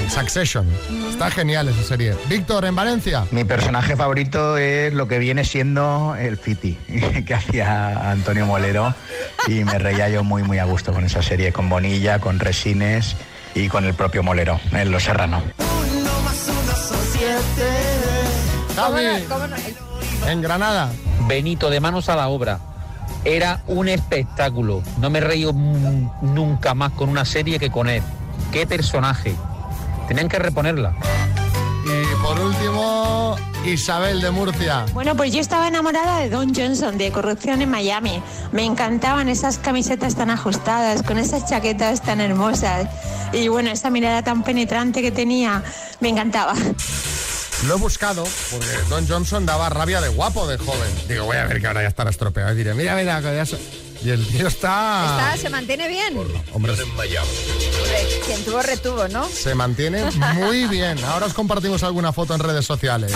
Succession, 0.08 0.66
está 1.08 1.30
genial 1.30 1.68
esa 1.68 1.82
serie. 1.82 2.14
Víctor, 2.28 2.64
en 2.64 2.74
Valencia. 2.74 3.24
Mi 3.30 3.44
personaje 3.44 3.96
favorito 3.96 4.56
es 4.56 4.92
lo 4.92 5.06
que 5.06 5.18
viene 5.18 5.44
siendo 5.44 6.16
el 6.18 6.36
Fiti, 6.36 6.74
que 7.26 7.34
hacía 7.34 8.10
Antonio 8.10 8.46
Molero, 8.46 8.94
y 9.46 9.64
me 9.64 9.78
reía 9.78 10.08
yo 10.08 10.24
muy, 10.24 10.42
muy 10.42 10.58
a 10.58 10.64
gusto 10.64 10.92
con 10.92 11.04
esa 11.04 11.22
serie, 11.22 11.52
con 11.52 11.68
Bonilla, 11.68 12.18
con 12.18 12.40
Resines 12.40 13.16
y 13.54 13.68
con 13.68 13.84
el 13.84 13.94
propio 13.94 14.22
Molero, 14.22 14.60
en 14.72 14.90
Los 14.90 15.04
Serrano. 15.04 15.42
Javi, 18.74 19.24
¿Cómo 19.28 19.46
no? 19.46 19.56
en 20.26 20.42
Granada. 20.42 20.90
Benito, 21.26 21.70
de 21.70 21.80
manos 21.80 22.08
a 22.08 22.16
la 22.16 22.28
obra. 22.28 22.58
Era 23.24 23.62
un 23.66 23.88
espectáculo. 23.88 24.82
No 24.98 25.10
me 25.10 25.20
mm, 25.20 26.34
nunca 26.34 26.74
más 26.74 26.92
con 26.92 27.08
una 27.08 27.24
serie 27.24 27.58
que 27.58 27.70
con 27.70 27.88
él. 27.88 28.02
Qué 28.52 28.66
personaje. 28.66 29.34
Tenían 30.10 30.28
que 30.28 30.40
reponerla. 30.40 30.92
Y 31.84 32.16
por 32.20 32.36
último, 32.40 33.36
Isabel 33.64 34.20
de 34.20 34.32
Murcia. 34.32 34.84
Bueno, 34.92 35.14
pues 35.14 35.32
yo 35.32 35.38
estaba 35.38 35.68
enamorada 35.68 36.18
de 36.18 36.28
Don 36.28 36.52
Johnson, 36.52 36.98
de 36.98 37.12
Corrupción 37.12 37.62
en 37.62 37.70
Miami. 37.70 38.20
Me 38.50 38.64
encantaban 38.64 39.28
esas 39.28 39.58
camisetas 39.58 40.16
tan 40.16 40.30
ajustadas, 40.30 41.04
con 41.04 41.16
esas 41.16 41.48
chaquetas 41.48 42.02
tan 42.02 42.20
hermosas. 42.20 42.88
Y 43.32 43.46
bueno, 43.46 43.70
esa 43.70 43.88
mirada 43.88 44.24
tan 44.24 44.42
penetrante 44.42 45.00
que 45.00 45.12
tenía, 45.12 45.62
me 46.00 46.08
encantaba. 46.08 46.54
Lo 47.68 47.76
he 47.76 47.78
buscado 47.78 48.24
porque 48.50 48.66
Don 48.88 49.06
Johnson 49.06 49.46
daba 49.46 49.68
rabia 49.68 50.00
de 50.00 50.08
guapo 50.08 50.48
de 50.48 50.58
joven. 50.58 50.90
Digo, 51.06 51.26
voy 51.26 51.36
a 51.36 51.46
ver 51.46 51.60
que 51.60 51.68
ahora 51.68 51.82
ya 51.82 51.88
estará 51.88 52.10
estropeado. 52.10 52.52
Y 52.52 52.56
diré, 52.56 52.74
mira, 52.74 52.96
mira, 52.96 53.20
que 53.20 53.32
ya 53.32 53.46
Y 54.02 54.10
el 54.10 54.26
tío 54.26 54.48
está... 54.48 55.32
Está, 55.32 55.36
se 55.36 55.50
mantiene 55.50 55.88
bien. 55.88 56.16
Hombre, 56.52 56.74
quien 58.26 58.44
tuvo 58.44 58.62
retuvo, 58.62 59.08
¿no? 59.08 59.28
se 59.28 59.54
mantiene 59.54 60.04
muy 60.34 60.66
bien. 60.66 61.02
Ahora 61.04 61.26
os 61.26 61.34
compartimos 61.34 61.82
alguna 61.82 62.12
foto 62.12 62.34
en 62.34 62.40
redes 62.40 62.64
sociales. 62.64 63.12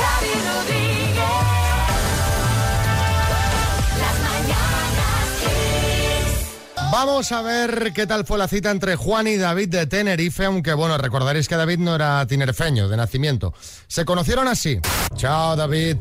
Vamos 6.92 7.32
a 7.32 7.42
ver 7.42 7.92
qué 7.92 8.06
tal 8.06 8.24
fue 8.24 8.38
la 8.38 8.46
cita 8.46 8.70
entre 8.70 8.94
Juan 8.94 9.26
y 9.26 9.36
David 9.36 9.68
de 9.68 9.86
Tenerife, 9.86 10.44
aunque 10.44 10.74
bueno, 10.74 10.96
recordaréis 10.96 11.48
que 11.48 11.56
David 11.56 11.78
no 11.78 11.94
era 11.96 12.24
tinerfeño 12.26 12.88
de 12.88 12.96
nacimiento. 12.96 13.52
Se 13.88 14.04
conocieron 14.04 14.46
así. 14.46 14.78
Chao, 15.16 15.56
David. 15.56 15.96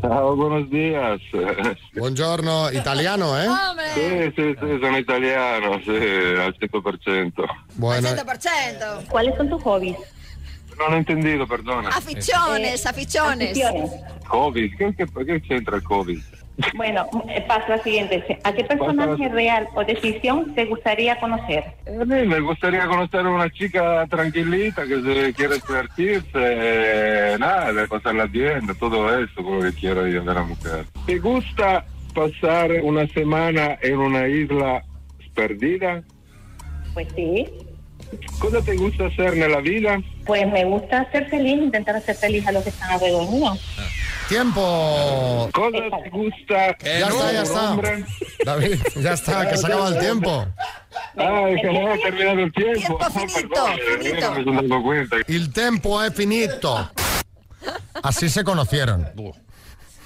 Ciao, 0.00 0.36
buenos 0.36 0.68
días. 0.70 1.20
Buongiorno, 1.94 2.70
italiano, 2.70 3.38
¿eh? 3.38 3.46
Sì, 3.94 4.32
sì, 4.36 4.56
sì, 4.60 4.78
sono 4.80 4.96
italiano, 4.96 5.80
sì, 5.82 5.90
al 5.90 6.54
100%. 6.58 7.44
Bueno, 7.74 8.08
100%. 8.08 9.06
¿Cuáles 9.08 9.34
son 9.36 9.48
tus 9.48 9.62
hobbies? 9.64 9.96
Non 10.78 10.92
ho 10.92 10.96
intendito, 10.96 11.46
perdona. 11.46 11.88
Aficiones, 11.88 12.84
aficiones. 12.84 13.50
Aficiones. 13.50 13.90
Covid, 14.28 14.76
che, 14.76 14.94
che, 14.94 15.24
che 15.24 15.40
c'entra 15.40 15.76
il 15.76 15.82
Covid? 15.82 16.22
Bueno, 16.74 17.06
eh, 17.28 17.44
pasa 17.46 17.76
lo 17.76 17.82
siguiente. 17.82 18.38
¿A 18.42 18.52
qué 18.52 18.64
personaje 18.64 19.28
real 19.28 19.68
o 19.74 19.84
de 19.84 19.94
ficción 19.96 20.54
te 20.54 20.64
gustaría 20.64 21.18
conocer? 21.20 21.64
A 21.86 22.04
mí 22.04 22.26
me 22.26 22.40
gustaría 22.40 22.86
conocer 22.86 23.26
una 23.26 23.50
chica 23.50 24.06
tranquilita 24.08 24.86
que 24.86 25.02
se 25.02 25.34
quiere 25.34 25.56
divertirse, 25.56 26.30
eh, 26.34 27.36
nada, 27.38 27.72
de 27.72 27.86
pasarla 27.86 28.26
bien, 28.26 28.66
de 28.66 28.74
todo 28.74 29.18
eso, 29.18 29.34
como 29.36 29.60
que 29.60 29.72
quiero 29.72 30.06
yo 30.06 30.22
de 30.22 30.34
la 30.34 30.42
mujer. 30.42 30.86
¿Te 31.04 31.18
gusta 31.18 31.84
pasar 32.14 32.70
una 32.82 33.06
semana 33.08 33.78
en 33.82 33.98
una 33.98 34.26
isla 34.26 34.82
perdida? 35.34 36.02
Pues 36.94 37.08
sí. 37.14 37.46
Cosa 38.38 38.62
te 38.62 38.76
gusta 38.76 39.06
hacer 39.06 39.34
en 39.34 39.52
la 39.52 39.60
vida? 39.60 40.00
Pues 40.24 40.46
me 40.50 40.64
gusta 40.64 41.10
ser 41.10 41.28
feliz, 41.28 41.62
intentar 41.62 41.96
hacer 41.96 42.14
feliz 42.14 42.46
a 42.46 42.52
los 42.52 42.62
que 42.62 42.70
están 42.70 42.90
alrededor 42.92 43.30
mío. 43.30 43.52
Tiempo. 44.28 45.48
Cosa 45.52 45.78
te 46.02 46.10
gusta? 46.10 46.76
Ya 46.78 47.08
está, 47.08 47.32
ya 47.32 47.42
está. 47.42 47.76
David, 48.44 48.80
ya 48.96 49.12
está, 49.12 49.48
que 49.48 49.56
se 49.56 49.66
acaba 49.66 49.88
el 49.88 49.98
tiempo. 49.98 50.46
Ay, 51.16 51.56
que 51.60 51.72
no 51.72 51.92
ha 51.92 51.96
terminado 51.98 52.40
el 52.40 52.52
tiempo. 52.52 52.98
Tiempo 52.98 53.10
finito, 53.10 53.66
finito. 54.00 54.82
Cuenta. 54.82 55.16
El 55.26 55.52
tempo 55.52 56.02
è 56.02 56.10
finito. 56.10 56.90
Así 58.02 58.28
se 58.28 58.44
conocieron. 58.44 59.06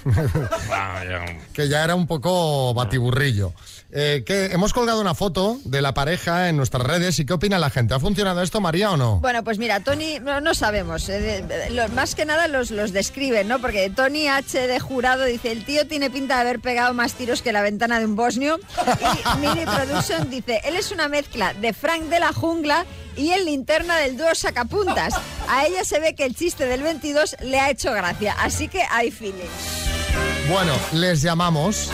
que 1.53 1.67
ya 1.67 1.83
era 1.83 1.95
un 1.95 2.07
poco 2.07 2.73
batiburrillo. 2.73 3.53
Eh, 3.93 4.23
que 4.25 4.45
hemos 4.45 4.71
colgado 4.71 5.01
una 5.01 5.13
foto 5.15 5.57
de 5.65 5.81
la 5.81 5.93
pareja 5.93 6.47
en 6.47 6.55
nuestras 6.55 6.83
redes 6.83 7.19
y 7.19 7.25
qué 7.25 7.33
opina 7.33 7.59
la 7.59 7.69
gente. 7.69 7.93
¿Ha 7.93 7.99
funcionado 7.99 8.41
esto, 8.41 8.61
María, 8.61 8.91
o 8.91 8.95
no? 8.97 9.19
Bueno, 9.19 9.43
pues 9.43 9.57
mira, 9.57 9.81
Tony, 9.81 10.19
no, 10.21 10.39
no 10.39 10.53
sabemos. 10.53 11.09
eh, 11.09 11.19
de- 11.19 11.41
de- 11.41 11.69
lo- 11.71 11.89
más 11.89 12.15
que 12.15 12.23
nada 12.25 12.47
los, 12.47 12.71
los 12.71 12.93
describen, 12.93 13.49
¿no? 13.49 13.59
Porque 13.59 13.89
Tony 13.89 14.27
H. 14.29 14.67
de 14.67 14.79
jurado 14.79 15.25
dice: 15.25 15.51
el 15.51 15.65
tío 15.65 15.87
tiene 15.87 16.09
pinta 16.09 16.35
de 16.35 16.41
haber 16.41 16.59
pegado 16.61 16.93
más 16.93 17.13
tiros 17.15 17.41
que 17.41 17.51
la 17.51 17.61
ventana 17.61 17.99
de 17.99 18.05
un 18.05 18.15
bosnio. 18.15 18.59
Y 19.35 19.39
Mini 19.39 19.65
Production 19.65 20.29
dice: 20.29 20.61
él 20.63 20.77
es 20.77 20.91
una 20.91 21.09
mezcla 21.09 21.53
de 21.53 21.73
Frank 21.73 22.03
de 22.03 22.19
la 22.21 22.31
jungla 22.31 22.85
y 23.17 23.31
el 23.31 23.43
linterna 23.45 23.97
del 23.97 24.15
dúo 24.15 24.33
Sacapuntas. 24.35 25.15
A 25.49 25.65
ella 25.65 25.83
se 25.83 25.99
ve 25.99 26.15
que 26.15 26.23
el 26.23 26.33
chiste 26.33 26.65
del 26.65 26.81
22 26.81 27.35
le 27.41 27.59
ha 27.59 27.69
hecho 27.69 27.91
gracia. 27.91 28.37
Así 28.39 28.69
que 28.69 28.83
hay 28.89 29.11
feeling. 29.11 29.49
Bueno, 30.49 30.73
les 30.93 31.21
llamamos 31.21 31.89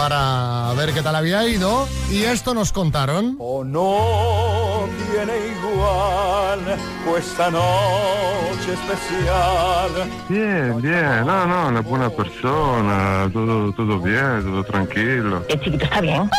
para 0.00 0.72
ver 0.78 0.94
qué 0.94 1.02
tal 1.02 1.14
había 1.14 1.46
ido 1.46 1.86
y 2.10 2.22
esto 2.22 2.54
nos 2.54 2.72
contaron. 2.72 3.36
Oh, 3.38 3.62
no 3.62 4.88
tiene 5.12 5.32
igual 5.58 6.60
questa 7.04 7.50
noche 7.50 8.72
especial. 8.72 10.10
Bien, 10.26 10.80
bien, 10.80 11.26
no, 11.26 11.44
no, 11.46 11.68
una 11.68 11.80
buena 11.82 12.08
persona, 12.08 13.28
todo, 13.30 13.72
todo 13.72 14.00
bien, 14.00 14.42
todo 14.42 14.64
tranquilo. 14.64 15.44
El 15.46 15.60
chiquito 15.60 15.84
está 15.84 16.00
bien. 16.00 16.30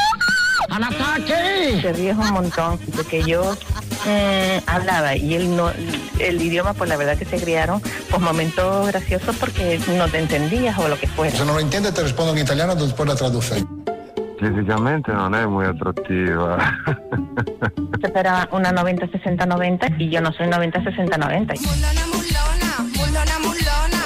¡Al 0.72 0.84
ataque! 0.84 1.82
Se 1.84 1.94
ríe 1.94 2.14
un 2.14 2.32
montón, 2.32 2.80
porque 2.96 3.22
yo 3.22 3.44
mm, 3.54 4.64
hablaba 4.66 5.16
y 5.16 5.36
él 5.36 5.56
no, 5.56 5.70
el 6.28 6.42
idioma, 6.42 6.74
pues 6.74 6.90
la 6.90 6.98
verdad 6.98 7.18
que 7.18 7.26
se 7.26 7.38
criaron 7.38 7.82
pues 8.10 8.22
momentos 8.22 8.88
graciosos 8.88 9.36
porque 9.38 9.80
no 9.98 10.08
te 10.08 10.20
entendías 10.20 10.78
o 10.78 10.88
lo 10.88 10.98
que 10.98 11.08
fuera. 11.08 11.36
Se 11.36 11.46
non 11.46 11.56
lo 11.56 11.62
intende 11.62 11.92
te 11.92 12.02
rispondo 12.02 12.34
in 12.34 12.40
italiano, 12.40 12.76
después 12.76 13.08
la 13.08 13.16
traduce. 13.16 13.64
Fisicamente 14.40 15.12
non 15.12 15.36
è 15.36 15.46
muy 15.46 15.66
atractiva. 15.66 16.58
Esta 18.02 18.20
era 18.20 18.50
una 18.52 18.72
90-60-90 18.72 20.00
y 20.00 20.10
yo 20.10 20.20
no 20.20 20.32
soy 20.34 20.48
90-60-90. 20.48 21.60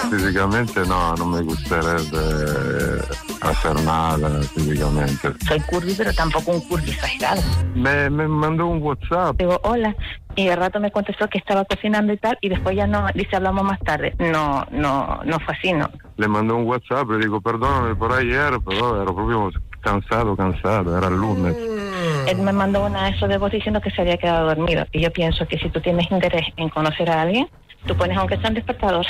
Físicamente 0.10 0.86
no, 0.86 1.16
no 1.16 1.26
me 1.26 1.42
gustaría 1.42 1.96
hacer 3.42 3.76
nada 3.84 4.42
físicamente. 4.44 5.34
Soy 5.48 5.60
curvy, 5.62 5.94
pero 5.96 6.14
tampoco 6.14 6.52
un 6.52 6.62
curvy 6.62 6.92
exagerado. 6.92 7.42
Me, 7.74 8.10
me 8.10 8.28
mandó 8.28 8.68
un 8.68 8.82
WhatsApp. 8.82 9.38
Digo, 9.38 9.60
hola. 9.64 9.96
Y 10.36 10.48
de 10.48 10.56
rato 10.56 10.80
me 10.82 10.92
contestó 10.92 11.30
que 11.30 11.38
estaba 11.38 11.64
cocinando 11.64 12.12
y 12.12 12.18
tal, 12.18 12.38
y 12.42 12.50
después 12.50 12.76
ya 12.76 12.88
no, 12.88 13.08
dice, 13.16 13.38
hablamos 13.38 13.64
más 13.64 13.80
tarde. 13.80 14.14
No, 14.20 14.66
no, 14.70 15.22
no 15.24 15.40
fue 15.40 15.54
así, 15.54 15.72
¿no? 15.72 15.90
Le 16.18 16.28
mandó 16.28 16.58
un 16.58 16.66
WhatsApp, 16.66 17.10
le 17.10 17.20
digo, 17.20 17.40
perdóname 17.40 17.96
por 17.96 18.12
ayer, 18.12 18.60
pero 18.66 19.02
ero 19.02 19.16
proprio 19.16 19.52
cansado, 19.80 20.36
cansado, 20.36 20.98
era 20.98 21.08
el 21.08 21.16
lunes. 21.16 21.56
Él 22.28 22.38
me 22.40 22.52
mandó 22.52 22.86
una 22.86 23.08
eso 23.10 23.28
de 23.28 23.38
voz 23.38 23.52
diciendo 23.52 23.80
que 23.80 23.92
se 23.92 24.02
había 24.02 24.18
quedado 24.18 24.48
dormido. 24.48 24.86
Y 24.92 25.00
yo 25.00 25.12
pienso 25.12 25.48
que 25.48 25.58
si 25.58 25.70
tú 25.70 25.80
tienes 25.80 26.10
interés 26.12 26.48
en 26.58 26.70
conocer 26.70 27.10
a 27.10 27.22
alguien, 27.22 27.48
tú 27.86 27.96
pones 27.96 28.18
aunque 28.18 28.38
sea 28.38 28.50
un 28.50 28.56
despertador. 28.56 29.06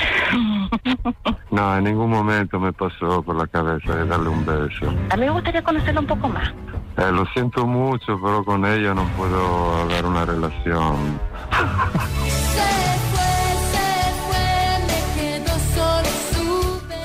No, 1.51 1.77
en 1.77 1.83
ningún 1.85 2.09
momento 2.09 2.59
me 2.59 2.73
pasó 2.73 3.21
por 3.21 3.35
la 3.35 3.47
cabeza 3.47 3.95
de 3.95 4.05
darle 4.05 4.29
un 4.29 4.45
beso. 4.45 4.93
A 5.09 5.15
mí 5.15 5.25
me 5.25 5.29
gustaría 5.31 5.63
conocerlo 5.63 6.01
un 6.01 6.07
poco 6.07 6.27
más. 6.27 6.49
Eh, 6.97 7.11
lo 7.11 7.25
siento 7.27 7.65
mucho, 7.65 8.19
pero 8.21 8.43
con 8.43 8.65
ella 8.65 8.93
no 8.93 9.05
puedo 9.17 9.81
hablar 9.81 10.05
una 10.05 10.25
relación. 10.25 11.19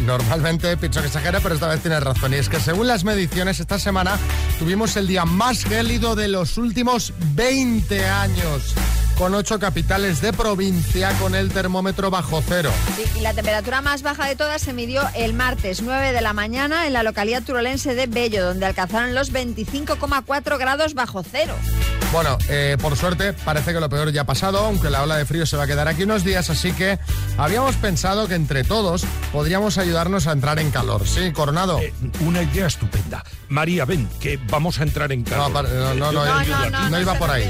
normalmente 0.05 0.77
pienso 0.77 1.01
que 1.01 1.07
exagera, 1.07 1.39
pero 1.39 1.55
esta 1.55 1.67
vez 1.67 1.81
tienes 1.81 2.03
razón. 2.03 2.31
Y 2.31 2.35
es 2.35 2.49
que 2.49 2.59
según 2.59 2.85
las 2.85 3.03
mediciones, 3.03 3.59
esta 3.59 3.79
semana 3.79 4.19
tuvimos 4.59 4.95
el 4.95 5.07
día 5.07 5.25
más 5.25 5.63
gélido 5.63 6.15
de 6.15 6.27
los 6.27 6.59
últimos 6.59 7.13
20 7.33 8.05
años, 8.05 8.75
con 9.19 9.35
ocho 9.35 9.59
capitales 9.59 10.21
de 10.21 10.31
provincia 10.33 11.11
con 11.19 11.35
el 11.35 11.51
termómetro 11.51 12.09
bajo 12.09 12.41
cero. 12.47 12.71
Sí, 12.95 13.03
y 13.17 13.19
la 13.21 13.33
temperatura 13.33 13.81
más 13.81 14.01
baja 14.01 14.25
de 14.25 14.35
todas 14.37 14.61
se 14.61 14.71
midió 14.73 15.01
el 15.13 15.33
martes 15.33 15.81
9 15.81 16.13
de 16.13 16.21
la 16.21 16.31
mañana 16.33 16.87
en 16.87 16.93
la 16.93 17.03
localidad 17.03 17.43
turolense 17.43 17.95
de 17.95 18.07
Bello, 18.07 18.45
donde 18.45 18.65
alcanzaron 18.65 19.13
los 19.13 19.33
25,4 19.33 20.57
grados 20.57 20.93
bajo 20.93 21.21
cero. 21.29 21.53
Bueno, 22.13 22.37
eh, 22.47 22.75
por 22.81 22.95
suerte 22.95 23.33
parece 23.33 23.71
que 23.73 23.79
lo 23.79 23.89
peor 23.89 24.11
ya 24.11 24.21
ha 24.21 24.25
pasado, 24.25 24.59
aunque 24.65 24.89
la 24.89 25.03
ola 25.03 25.17
de 25.17 25.25
frío 25.25 25.45
se 25.45 25.57
va 25.57 25.65
a 25.65 25.67
quedar 25.67 25.87
aquí 25.89 26.03
unos 26.03 26.23
días, 26.23 26.49
así 26.49 26.71
que 26.71 26.97
habíamos 27.37 27.75
pensado 27.75 28.27
que 28.27 28.33
entre 28.35 28.63
todos 28.63 29.03
podríamos 29.31 29.77
ayudarnos 29.77 30.25
a 30.27 30.31
entrar 30.31 30.57
en 30.59 30.71
calor. 30.71 31.05
Sí, 31.05 31.31
Coronado. 31.33 31.77
Eh, 31.79 31.93
una 32.21 32.41
idea 32.41 32.65
estupenda. 32.67 33.23
María, 33.49 33.85
ven, 33.85 34.07
que 34.19 34.39
vamos 34.49 34.79
a 34.79 34.83
entrar 34.83 35.11
en 35.11 35.23
calor. 35.23 35.49
No, 35.49 35.53
par- 35.53 35.69
no, 35.69 36.11
no, 36.11 36.25
eh, 36.25 36.71
no 36.89 36.99
iba 36.99 37.13
por 37.15 37.29
ahí. 37.29 37.47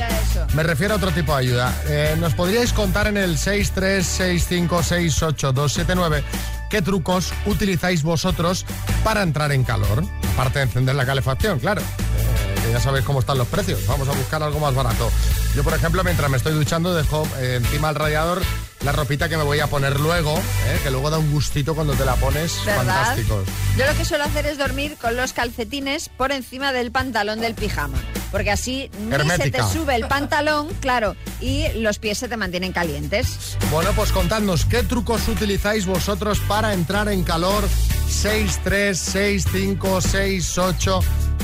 Me 0.55 0.63
refiero 0.63 0.95
a 0.95 0.97
otro 0.97 1.11
tipo 1.11 1.31
de 1.33 1.39
ayuda. 1.39 1.58
Eh, 1.87 2.15
¿Nos 2.19 2.33
podríais 2.33 2.73
contar 2.73 3.07
en 3.07 3.17
el 3.17 3.37
636568279 3.37 6.23
qué 6.69 6.81
trucos 6.81 7.31
utilizáis 7.45 8.03
vosotros 8.03 8.65
para 9.03 9.23
entrar 9.23 9.51
en 9.51 9.63
calor? 9.63 10.03
Aparte 10.33 10.59
de 10.59 10.65
encender 10.65 10.95
la 10.95 11.05
calefacción, 11.05 11.59
claro. 11.59 11.81
Eh, 11.81 12.71
ya 12.71 12.79
sabéis 12.79 13.05
cómo 13.05 13.19
están 13.19 13.37
los 13.37 13.47
precios. 13.47 13.85
Vamos 13.87 14.07
a 14.07 14.13
buscar 14.13 14.41
algo 14.43 14.59
más 14.59 14.73
barato. 14.73 15.11
Yo, 15.55 15.63
por 15.63 15.73
ejemplo, 15.73 16.03
mientras 16.03 16.29
me 16.29 16.37
estoy 16.37 16.53
duchando, 16.53 16.93
dejo 16.93 17.27
eh, 17.39 17.55
encima 17.57 17.89
del 17.89 17.95
radiador 17.95 18.41
la 18.81 18.91
ropita 18.91 19.27
que 19.27 19.37
me 19.37 19.43
voy 19.43 19.59
a 19.59 19.67
poner 19.67 19.99
luego, 19.99 20.37
eh, 20.37 20.79
que 20.83 20.91
luego 20.91 21.09
da 21.09 21.17
un 21.17 21.31
gustito 21.31 21.75
cuando 21.75 21.93
te 21.93 22.05
la 22.05 22.15
pones. 22.15 22.57
¿Verdad? 22.65 22.85
Fantásticos. 22.85 23.47
Yo 23.77 23.85
lo 23.85 23.93
que 23.95 24.05
suelo 24.05 24.23
hacer 24.23 24.45
es 24.45 24.57
dormir 24.57 24.95
con 25.01 25.15
los 25.15 25.33
calcetines 25.33 26.09
por 26.09 26.31
encima 26.31 26.71
del 26.71 26.91
pantalón 26.91 27.41
del 27.41 27.55
pijama. 27.55 27.97
Porque 28.31 28.51
así 28.51 28.89
ni 28.99 29.09
se 29.09 29.15
Hermética. 29.15 29.65
te 29.67 29.73
sube 29.73 29.95
el 29.95 30.07
pantalón, 30.07 30.67
claro, 30.81 31.15
y 31.41 31.67
los 31.75 31.99
pies 31.99 32.19
se 32.19 32.27
te 32.27 32.37
mantienen 32.37 32.71
calientes. 32.71 33.57
Bueno, 33.71 33.91
pues 33.95 34.11
contadnos 34.11 34.65
qué 34.65 34.83
trucos 34.83 35.27
utilizáis 35.27 35.85
vosotros 35.85 36.39
para 36.47 36.73
entrar 36.73 37.09
en 37.09 37.23
calor. 37.23 37.67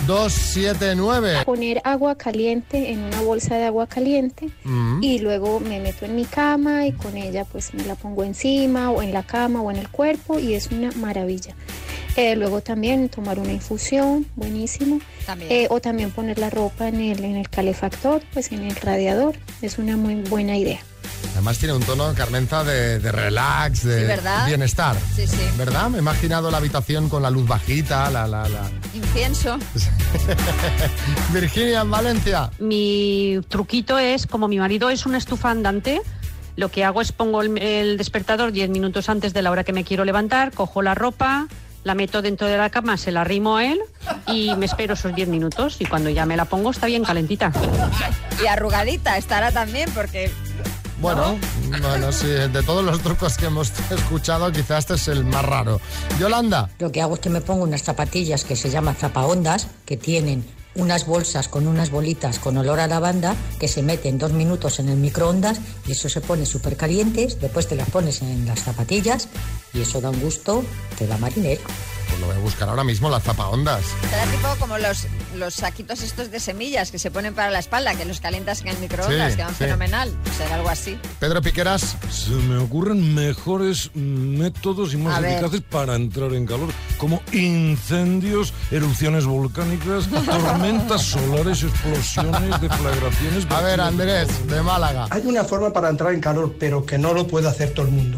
636568279. 0.07 1.45
Poner 1.45 1.81
agua 1.83 2.15
caliente 2.15 2.91
en 2.91 2.99
una 2.99 3.21
bolsa 3.21 3.55
de 3.57 3.65
agua 3.65 3.87
caliente 3.87 4.49
Mm. 4.63 5.03
y 5.03 5.19
luego 5.19 5.59
me 5.59 5.79
meto 5.79 6.05
en 6.05 6.15
mi 6.15 6.25
cama 6.25 6.85
y 6.85 6.91
con 6.91 7.17
ella 7.17 7.45
pues 7.45 7.73
me 7.73 7.83
la 7.85 7.95
pongo 7.95 8.23
encima 8.23 8.91
o 8.91 9.01
en 9.01 9.13
la 9.13 9.23
cama 9.23 9.61
o 9.61 9.71
en 9.71 9.77
el 9.77 9.89
cuerpo 9.89 10.39
y 10.39 10.53
es 10.53 10.71
una 10.71 10.91
maravilla. 10.93 11.55
Eh, 12.15 12.35
luego 12.37 12.61
también 12.61 13.09
tomar 13.09 13.39
una 13.39 13.51
infusión, 13.51 14.25
buenísimo. 14.37 15.01
También. 15.25 15.51
Eh, 15.51 15.67
o 15.69 15.81
también 15.81 16.11
poner 16.11 16.39
la 16.39 16.49
ropa 16.49 16.87
en 16.87 17.01
el, 17.01 17.23
en 17.25 17.35
el 17.35 17.49
calefactor, 17.49 18.21
pues 18.33 18.51
en 18.53 18.63
el 18.63 18.75
radiador. 18.75 19.35
Es 19.61 19.77
una 19.79 19.97
muy 19.97 20.15
buena 20.15 20.57
idea. 20.57 20.79
Además 21.33 21.57
tiene 21.57 21.73
un 21.73 21.83
tono, 21.83 22.13
Carmenza, 22.13 22.63
de, 22.63 22.99
de 22.99 23.11
relax, 23.11 23.83
de 23.83 24.01
Sí, 24.01 24.05
¿verdad? 24.05 24.47
bienestar. 24.47 24.95
Sí, 25.15 25.27
sí. 25.27 25.37
¿Verdad? 25.57 25.89
Me 25.89 25.97
he 25.97 26.01
imaginado 26.01 26.49
la 26.51 26.57
habitación 26.57 27.09
con 27.09 27.21
la 27.23 27.29
luz 27.29 27.47
bajita, 27.47 28.09
la, 28.09 28.27
la, 28.27 28.47
la. 28.47 28.69
Incienso. 28.93 29.57
Virginia, 31.33 31.81
en 31.81 31.91
Valencia. 31.91 32.49
Mi 32.59 33.39
truquito 33.49 33.99
es, 33.99 34.27
como 34.27 34.47
mi 34.47 34.57
marido 34.57 34.89
es 34.89 35.05
una 35.05 35.17
estufa 35.17 35.51
andante, 35.51 36.01
lo 36.55 36.69
que 36.69 36.83
hago 36.85 37.01
es 37.01 37.11
pongo 37.11 37.41
el, 37.41 37.57
el 37.57 37.97
despertador 37.97 38.51
10 38.51 38.69
minutos 38.69 39.09
antes 39.09 39.33
de 39.33 39.41
la 39.41 39.51
hora 39.51 39.63
que 39.63 39.73
me 39.73 39.83
quiero 39.83 40.05
levantar, 40.05 40.51
cojo 40.53 40.81
la 40.81 40.95
ropa, 40.95 41.47
la 41.83 41.95
meto 41.95 42.21
dentro 42.21 42.47
de 42.47 42.57
la 42.57 42.69
cama, 42.69 42.97
se 42.97 43.11
la 43.11 43.21
arrimo 43.21 43.57
a 43.57 43.65
él 43.65 43.79
y 44.27 44.55
me 44.55 44.65
espero 44.65 44.93
esos 44.95 45.13
10 45.13 45.27
minutos 45.27 45.77
y 45.79 45.85
cuando 45.85 46.09
ya 46.09 46.25
me 46.25 46.35
la 46.37 46.45
pongo 46.45 46.71
está 46.71 46.87
bien 46.87 47.03
calentita. 47.03 47.51
Y 48.43 48.47
arrugadita 48.47 49.17
estará 49.17 49.51
también 49.51 49.89
porque... 49.93 50.31
Bueno, 51.05 51.37
bueno, 51.83 52.11
sí, 52.11 52.25
de 52.25 52.63
todos 52.63 52.83
los 52.83 52.99
trucos 52.99 53.37
que 53.37 53.45
hemos 53.45 53.71
escuchado, 53.91 54.51
quizás 54.51 54.79
este 54.79 54.95
es 54.95 55.07
el 55.07 55.23
más 55.23 55.45
raro. 55.45 55.79
Yolanda. 56.19 56.71
Lo 56.79 56.91
que 56.91 56.99
hago 56.99 57.13
es 57.13 57.19
que 57.19 57.29
me 57.29 57.41
pongo 57.41 57.63
unas 57.63 57.83
zapatillas 57.83 58.43
que 58.43 58.55
se 58.55 58.71
llaman 58.71 58.95
zapaondas, 58.95 59.67
que 59.85 59.97
tienen 59.97 60.43
unas 60.73 61.05
bolsas 61.05 61.47
con 61.47 61.67
unas 61.67 61.91
bolitas 61.91 62.39
con 62.39 62.57
olor 62.57 62.79
a 62.79 62.87
lavanda 62.87 63.35
que 63.59 63.67
se 63.67 63.83
meten 63.83 64.17
dos 64.17 64.33
minutos 64.33 64.79
en 64.79 64.89
el 64.89 64.97
microondas 64.97 65.61
y 65.85 65.91
eso 65.91 66.09
se 66.09 66.21
pone 66.21 66.47
súper 66.47 66.75
calientes, 66.75 67.39
después 67.39 67.67
te 67.67 67.75
las 67.75 67.89
pones 67.91 68.23
en 68.23 68.47
las 68.47 68.63
zapatillas 68.63 69.29
y 69.75 69.81
eso 69.81 70.01
da 70.01 70.09
un 70.09 70.19
gusto, 70.19 70.65
te 70.97 71.05
da 71.05 71.19
marinero. 71.19 71.61
Pues 72.07 72.19
lo 72.19 72.27
voy 72.27 72.35
a 72.35 72.39
buscar 72.39 72.69
ahora 72.69 72.83
mismo, 72.83 73.09
las 73.09 73.23
zapaondas. 73.23 73.83
Será 74.09 74.23
tipo 74.25 74.47
como 74.59 74.77
los, 74.77 75.07
los 75.35 75.53
saquitos 75.55 76.01
estos 76.01 76.31
de 76.31 76.39
semillas 76.39 76.91
que 76.91 76.99
se 76.99 77.11
ponen 77.11 77.33
para 77.33 77.49
la 77.51 77.59
espalda, 77.59 77.95
que 77.95 78.05
los 78.05 78.19
calientas 78.19 78.61
en 78.61 78.69
el 78.69 78.77
microondas, 78.77 79.31
Sí, 79.31 79.37
que 79.37 79.43
van 79.43 79.51
sí. 79.53 79.63
fenomenal. 79.63 80.15
Será 80.37 80.55
algo 80.55 80.69
así. 80.69 80.99
Pedro 81.19 81.41
Piqueras. 81.41 81.97
Se 82.11 82.31
me 82.31 82.57
ocurren 82.57 83.13
mejores 83.15 83.91
métodos 83.95 84.93
y 84.93 84.97
más 84.97 85.17
A 85.17 85.19
ver. 85.21 85.33
eficaces 85.33 85.61
para 85.61 85.95
entrar 85.95 86.33
en 86.33 86.45
calor, 86.45 86.69
como 86.97 87.21
incendios, 87.31 88.53
erupciones 88.71 89.25
volcánicas, 89.25 90.07
tormentas 90.25 91.01
solares, 91.01 91.63
explosiones, 91.63 92.61
deflagraciones. 92.61 93.45
A 93.49 93.61
ver, 93.61 93.81
Andrés, 93.81 94.47
de 94.47 94.61
Málaga. 94.61 95.07
Hay 95.09 95.23
una 95.25 95.43
forma 95.43 95.71
para 95.73 95.89
entrar 95.89 96.13
en 96.13 96.21
calor, 96.21 96.55
pero 96.59 96.85
que 96.85 96.97
no 96.97 97.13
lo 97.13 97.27
puede 97.27 97.47
hacer 97.47 97.71
todo 97.73 97.85
el 97.85 97.91
mundo. 97.91 98.17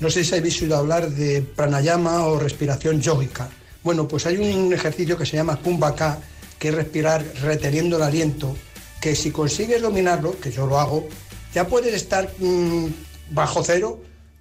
No 0.00 0.10
sé 0.10 0.24
si 0.24 0.34
habéis 0.34 0.60
oído 0.62 0.76
hablar 0.76 1.10
de 1.10 1.42
pranayama 1.42 2.26
o 2.26 2.38
respiración 2.38 3.00
yógica. 3.00 3.48
Bueno, 3.82 4.06
pues 4.06 4.26
hay 4.26 4.36
un 4.36 4.72
ejercicio 4.72 5.16
que 5.16 5.26
se 5.26 5.36
llama 5.36 5.56
Kumbhaka, 5.56 6.20
que 6.58 6.68
es 6.68 6.74
respirar 6.74 7.24
reteniendo 7.42 7.96
el 7.96 8.02
aliento, 8.02 8.56
que 9.00 9.14
si 9.14 9.30
consigues 9.30 9.82
dominarlo, 9.82 10.38
que 10.40 10.50
yo 10.50 10.66
lo 10.66 10.78
hago, 10.78 11.08
ya 11.54 11.66
puedes 11.66 11.94
estar 11.94 12.30
mm, 12.38 12.86
bajo 13.30 13.62
cero, 13.64 14.00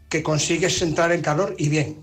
que 0.09 0.23
consigues 0.23 0.81
entrar 0.81 1.11
en 1.11 1.21
calor 1.21 1.55
y 1.57 1.69
bien. 1.69 1.97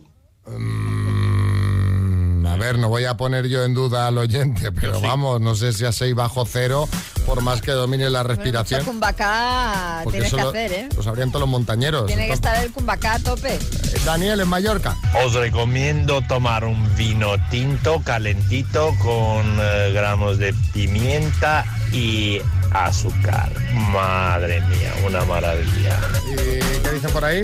Mm, 0.47 2.47
a 2.47 2.57
ver, 2.57 2.79
no 2.79 2.89
voy 2.89 3.05
a 3.05 3.17
poner 3.17 3.49
yo 3.49 3.65
en 3.65 3.75
duda 3.75 4.07
al 4.07 4.19
oyente, 4.19 4.71
pero 4.73 5.01
vamos, 5.01 5.41
no 5.41 5.55
sé 5.55 5.73
si 5.73 5.85
a 5.85 5.93
6 5.93 6.15
bajo 6.15 6.47
cero, 6.47 6.89
por 7.25 7.43
más 7.43 7.61
que 7.61 7.73
domine 7.73 8.11
la 8.11 8.23
respiración. 8.23 8.81
Mucho 8.81 8.93
cumbacá 8.93 10.05
tienes 10.11 10.31
que 10.33 10.41
lo, 10.41 10.49
hacer, 10.51 10.73
¿eh? 10.73 10.89
lo 10.95 11.03
sabrían 11.03 11.31
todos 11.31 11.41
los 11.41 11.49
montañeros. 11.49 12.07
Tiene 12.07 12.27
que 12.27 12.33
estar 12.33 12.63
el 12.63 12.73
cumbacá 12.73 13.15
a 13.15 13.19
tope. 13.19 13.59
Daniel, 14.05 14.41
en 14.41 14.49
Mallorca. 14.49 14.97
Os 15.25 15.35
recomiendo 15.35 16.21
tomar 16.23 16.65
un 16.65 16.95
vino 16.97 17.35
tinto 17.51 18.03
calentito 18.05 18.95
con 19.03 19.59
eh, 19.61 19.93
gramos 19.93 20.39
de 20.39 20.55
pimienta 20.73 21.65
y 21.93 22.41
azúcar. 22.73 23.53
Madre 23.93 24.61
mía, 24.63 24.93
una 25.07 25.25
maravilla. 25.25 25.99
¿Y 26.33 26.83
qué 26.83 26.91
dicen 26.93 27.11
por 27.11 27.25
ahí? 27.25 27.43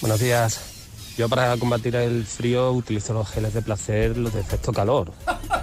Buenos 0.00 0.20
días. 0.20 0.60
Yo 1.16 1.30
para 1.30 1.56
combatir 1.56 1.96
el 1.96 2.26
frío 2.26 2.72
utilizo 2.72 3.14
los 3.14 3.30
geles 3.30 3.54
de 3.54 3.62
placer, 3.62 4.18
los 4.18 4.34
de 4.34 4.40
efecto 4.40 4.72
calor. 4.72 5.12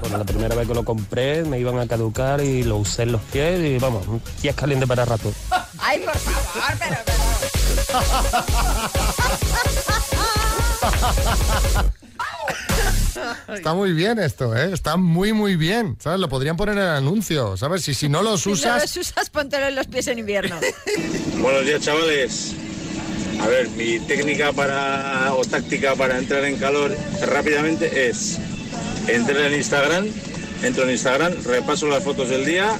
Bueno, 0.03 0.17
la 0.17 0.25
primera 0.25 0.53
vez 0.53 0.67
que 0.67 0.73
lo 0.73 0.83
compré 0.83 1.45
me 1.45 1.57
iban 1.61 1.79
a 1.79 1.87
caducar 1.87 2.41
y 2.41 2.63
lo 2.63 2.75
usé 2.75 3.03
en 3.03 3.13
los 3.13 3.21
pies 3.21 3.61
y 3.61 3.77
vamos, 3.77 4.05
un 4.05 4.19
pies 4.41 4.53
caliente 4.53 4.85
para 4.85 5.05
rato. 5.05 5.31
Ay, 5.79 6.01
por 6.01 6.17
favor, 6.17 6.77
pero... 6.77 6.97
Está 13.55 13.73
muy 13.73 13.93
bien 13.93 14.19
esto, 14.19 14.53
¿eh? 14.57 14.71
Está 14.73 14.97
muy, 14.97 15.31
muy 15.31 15.55
bien. 15.55 15.95
¿Sabes? 16.01 16.19
Lo 16.19 16.27
podrían 16.27 16.57
poner 16.57 16.75
en 16.77 16.83
el 16.83 16.89
anuncio, 16.89 17.55
¿sabes? 17.55 17.87
Y 17.87 17.93
si 17.93 18.09
no 18.09 18.21
los 18.23 18.41
Si 18.41 18.49
no 18.49 18.55
usas... 18.55 18.81
los 18.81 19.07
usas, 19.07 19.29
póntelo 19.29 19.67
en 19.67 19.75
los 19.75 19.87
pies 19.87 20.07
en 20.07 20.19
invierno. 20.19 20.59
Buenos 21.39 21.65
días, 21.65 21.81
chavales. 21.81 22.55
A 23.39 23.47
ver, 23.47 23.69
mi 23.69 24.01
técnica 24.01 24.51
para 24.51 25.33
o 25.33 25.45
táctica 25.45 25.95
para 25.95 26.17
entrar 26.17 26.43
en 26.43 26.57
calor 26.57 26.93
rápidamente 27.21 28.09
es 28.09 28.37
entrar 29.07 29.51
en 29.51 29.53
Instagram, 29.53 30.07
entro 30.63 30.83
en 30.83 30.91
Instagram, 30.91 31.33
repaso 31.45 31.87
las 31.87 32.03
fotos 32.03 32.29
del 32.29 32.45
día 32.45 32.77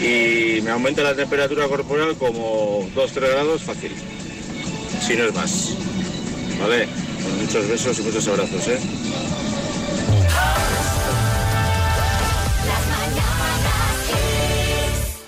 y 0.00 0.60
me 0.62 0.70
aumenta 0.70 1.02
la 1.02 1.14
temperatura 1.14 1.68
corporal 1.68 2.16
como 2.16 2.88
2-3 2.94 3.20
grados 3.20 3.62
fácil, 3.62 3.92
si 5.06 5.16
no 5.16 5.24
es 5.24 5.34
más. 5.34 5.74
¿Vale? 6.60 6.86
Con 7.22 7.40
muchos 7.40 7.68
besos 7.68 7.98
y 7.98 8.02
muchos 8.02 8.28
abrazos, 8.28 8.68
¿eh? 8.68 8.78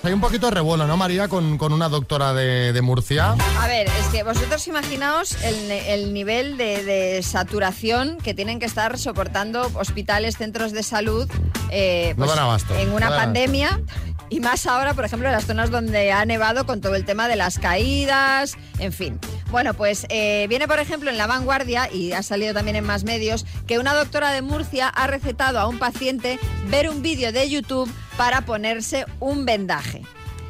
Hay 0.05 0.13
un 0.13 0.21
poquito 0.21 0.47
de 0.49 0.53
revuelo, 0.53 0.87
¿no, 0.87 0.99
María? 0.99 1.29
Con, 1.29 1.57
con 1.57 1.73
una 1.73 1.89
doctora 1.89 2.35
de, 2.35 2.75
de 2.75 2.83
Murcia. 2.83 3.35
A 3.59 3.67
ver, 3.67 3.87
es 3.87 4.07
que 4.13 4.23
vosotros 4.23 4.67
imaginaos 4.69 5.33
el, 5.43 5.71
el 5.71 6.13
nivel 6.13 6.59
de, 6.59 6.85
de 6.85 7.23
saturación 7.23 8.19
que 8.23 8.35
tienen 8.35 8.59
que 8.61 8.67
estar 8.67 8.99
soportando 8.99 9.71
hospitales, 9.75 10.37
centros 10.37 10.73
de 10.73 10.83
salud 10.83 11.27
eh, 11.71 12.11
No 12.19 12.27
pues, 12.27 12.37
dan 12.37 12.45
abasto. 12.45 12.75
en 12.77 12.93
una 12.93 13.09
No 13.09 13.17
pandemia. 13.17 13.81
Y 14.29 14.41
más 14.41 14.67
ahora, 14.67 14.95
por 14.95 15.05
ejemplo, 15.05 15.29
en 15.29 15.35
las 15.35 15.47
zonas 15.47 15.71
donde 15.71 16.13
ha 16.13 16.25
nevado 16.27 16.67
con 16.67 16.81
todo 16.81 16.97
el 16.97 17.05
tema 17.05 17.27
de 17.29 17.37
las 17.37 17.59
caídas, 17.59 18.57
en 18.79 18.93
fin. 18.93 19.19
Bueno, 19.55 19.73
pues 19.73 20.05
eh, 20.09 20.47
viene, 20.49 20.67
por 20.67 20.81
ejemplo, 20.81 21.11
en 21.11 21.17
La 21.17 21.29
Vanguardia, 21.29 21.89
y 21.89 22.11
ha 22.11 22.25
salido 22.25 22.53
también 22.55 22.75
en 22.75 22.83
más 22.83 23.05
medios, 23.05 23.47
que 23.69 23.79
una 23.79 23.95
doctora 23.95 24.33
de 24.33 24.43
Murcia 24.43 24.89
ha 24.89 25.07
recetado 25.07 25.61
a 25.61 25.69
un 25.69 25.79
paciente 25.79 26.41
ver 26.67 26.91
un 26.91 27.03
vídeo 27.03 27.31
de 27.31 27.49
YouTube 27.49 27.89
para 28.17 28.41
ponerse 28.41 29.07
un 29.21 29.45
vendaje. 29.45 30.03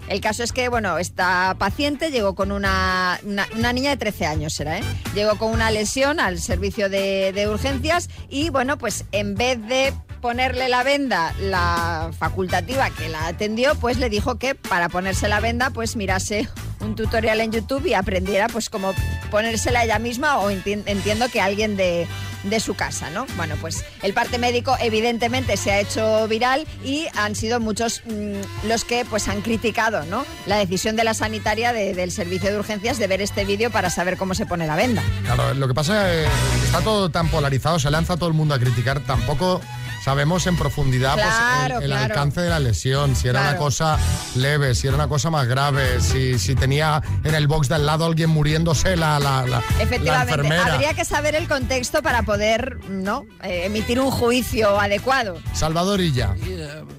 El 0.09 0.23
caso 0.23 0.43
es 0.43 0.53
que, 0.53 0.71
bueno, 0.71 0.97
esta 0.97 1.55
paciente 1.59 2.11
llegó 2.11 2.35
con 2.35 2.51
una, 2.51 3.21
una, 3.25 3.73
niña 3.75 3.91
de 3.91 3.99
13 3.99 4.25
años, 4.25 4.55
será, 4.55 4.79
¿eh? 4.79 4.83
Llegó 5.15 5.37
con 5.37 5.53
una 5.53 5.71
lesión 5.71 6.19
al 6.19 6.39
servicio 6.39 6.89
de, 6.89 7.33
de 7.35 7.47
urgencias 7.47 8.09
y, 8.31 8.49
bueno, 8.49 8.79
pues 8.79 9.05
en 9.13 9.35
vez 9.35 9.61
de 9.69 9.93
ponerle 10.29 10.71
la 10.71 10.83
venda, 10.83 11.35
la 11.39 12.11
facultativa 12.19 12.89
que 12.89 13.11
la 13.11 13.27
atendió, 13.27 13.75
pues 13.75 13.99
le 13.99 14.09
dijo 14.09 14.37
que 14.37 14.55
para 14.55 14.89
ponerse 14.89 15.29
la 15.29 15.39
venda, 15.39 15.69
pues 15.69 15.97
mirase 15.97 16.49
un 16.81 16.95
tutorial 16.97 17.43
en 17.43 17.53
YouTube 17.53 17.85
y 17.85 17.93
aprendiera, 17.93 18.47
pues, 18.49 18.71
cómo 18.71 18.95
ponérsela 19.31 19.85
ella 19.85 19.99
misma 19.99 20.39
o 20.39 20.51
enti- 20.51 20.83
entiendo 20.87 21.29
que 21.29 21.43
alguien 21.43 21.77
de, 21.77 22.07
de 22.43 22.61
su 22.61 22.73
casa, 22.75 23.11
¿no? 23.11 23.27
Bueno, 23.37 23.57
pues 23.61 23.85
el 24.03 24.15
parte 24.15 24.39
médico 24.39 24.75
evidentemente 24.81 25.59
se 25.59 25.73
ha 25.73 25.81
hecho 25.81 26.27
viral 26.27 26.67
y 26.83 27.07
han 27.17 27.35
sido 27.35 27.61
muchos 27.61 28.01
mm, 28.07 28.67
los 28.69 28.87
que 28.87 29.05
pues 29.05 29.29
han 29.29 29.43
criticado, 29.43 30.05
¿no? 30.07 30.25
La 30.47 30.57
decisión 30.57 30.97
de 30.97 31.05
la 31.05 31.13
sanitaria 31.13 31.75
de- 31.75 31.93
del 31.93 32.11
servicio 32.11 32.51
de 32.51 32.59
urgencias 32.59 32.97
de 32.99 33.07
ver 33.09 33.21
este 33.21 33.45
vídeo 33.45 33.71
para 33.71 33.91
saber 33.91 34.17
cómo 34.17 34.35
se 34.35 34.47
pone 34.47 34.67
la 34.67 34.77
venda. 34.77 35.03
Claro, 35.27 35.53
lo 35.53 35.69
que 35.69 35.75
pasa 35.75 36.11
es 36.11 36.27
que 36.29 36.65
está 36.65 36.81
todo 36.81 37.11
tan 37.11 37.29
polarizado, 37.29 37.79
se 37.79 37.91
lanza 37.91 38.17
todo 38.17 38.29
el 38.31 38.35
mundo 38.35 38.55
a 38.55 38.59
criticar, 38.59 39.01
tampoco 39.01 39.61
sabemos 40.05 40.47
en 40.47 40.57
profundidad 40.57 41.15
pues, 41.15 41.25
Claro, 41.25 41.77
el, 41.79 41.85
el 41.85 41.89
claro. 41.91 42.05
alcance 42.05 42.41
de 42.43 42.51
la 42.51 42.61
lesión, 42.61 43.17
si 43.17 43.29
era 43.29 43.41
una 43.41 43.49
Claro. 43.51 43.65
cosa 43.65 43.99
leve, 44.37 44.75
si 44.75 44.87
era 44.87 44.97
una 44.97 45.09
cosa 45.09 45.31
más 45.31 45.47
grave, 45.47 46.01
si, 46.03 46.39
si 46.39 46.55
tenía 46.55 47.03
en 47.25 47.35
el 47.35 47.47
box 47.47 47.69
de 47.69 47.77
al 47.77 47.87
lado 47.87 48.05
alguien 48.05 48.29
muriéndose 48.31 48.97
la, 48.97 49.19
la, 49.19 49.43
la- 49.47 49.47
la 49.61 49.63
Efectivamente, 49.81 50.33
enfermera. 50.35 50.75
habría 50.75 50.93
que 50.95 51.05
saber 51.07 51.35
el 51.35 51.49
contexto 51.49 52.03
para 52.03 52.23
poder, 52.23 52.79
¿no? 52.91 53.25
Eh, 53.43 53.63
emitir 53.65 53.99
un 53.99 54.11
juicio 54.11 54.79
adecuado. 54.79 55.39
Salvador 55.55 56.01
Illa. 56.01 56.35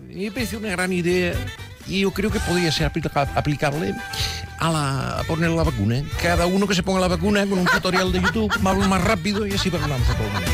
Me 0.09 0.31
parece 0.31 0.57
una 0.57 0.69
gran 0.69 0.91
idea 0.93 1.33
y 1.87 1.99
yo 2.01 2.11
creo 2.11 2.31
que 2.31 2.39
podría 2.39 2.71
ser 2.71 2.87
aplica- 2.87 3.29
aplicable 3.35 3.93
a, 4.59 4.69
la, 4.71 5.19
a 5.19 5.23
poner 5.25 5.51
la 5.51 5.61
vacuna. 5.63 6.01
Cada 6.21 6.45
uno 6.47 6.65
que 6.67 6.73
se 6.73 6.81
ponga 6.81 6.99
la 7.01 7.07
vacuna 7.09 7.45
con 7.45 7.59
un 7.59 7.65
tutorial 7.67 8.11
de 8.11 8.21
YouTube 8.21 8.51
más, 8.61 8.75
más 8.87 9.03
rápido 9.03 9.45
y 9.45 9.53
así 9.53 9.69
vacunamos 9.69 10.09
a 10.09 10.13
todo 10.15 10.25
el 10.27 10.33
mundo. 10.33 10.51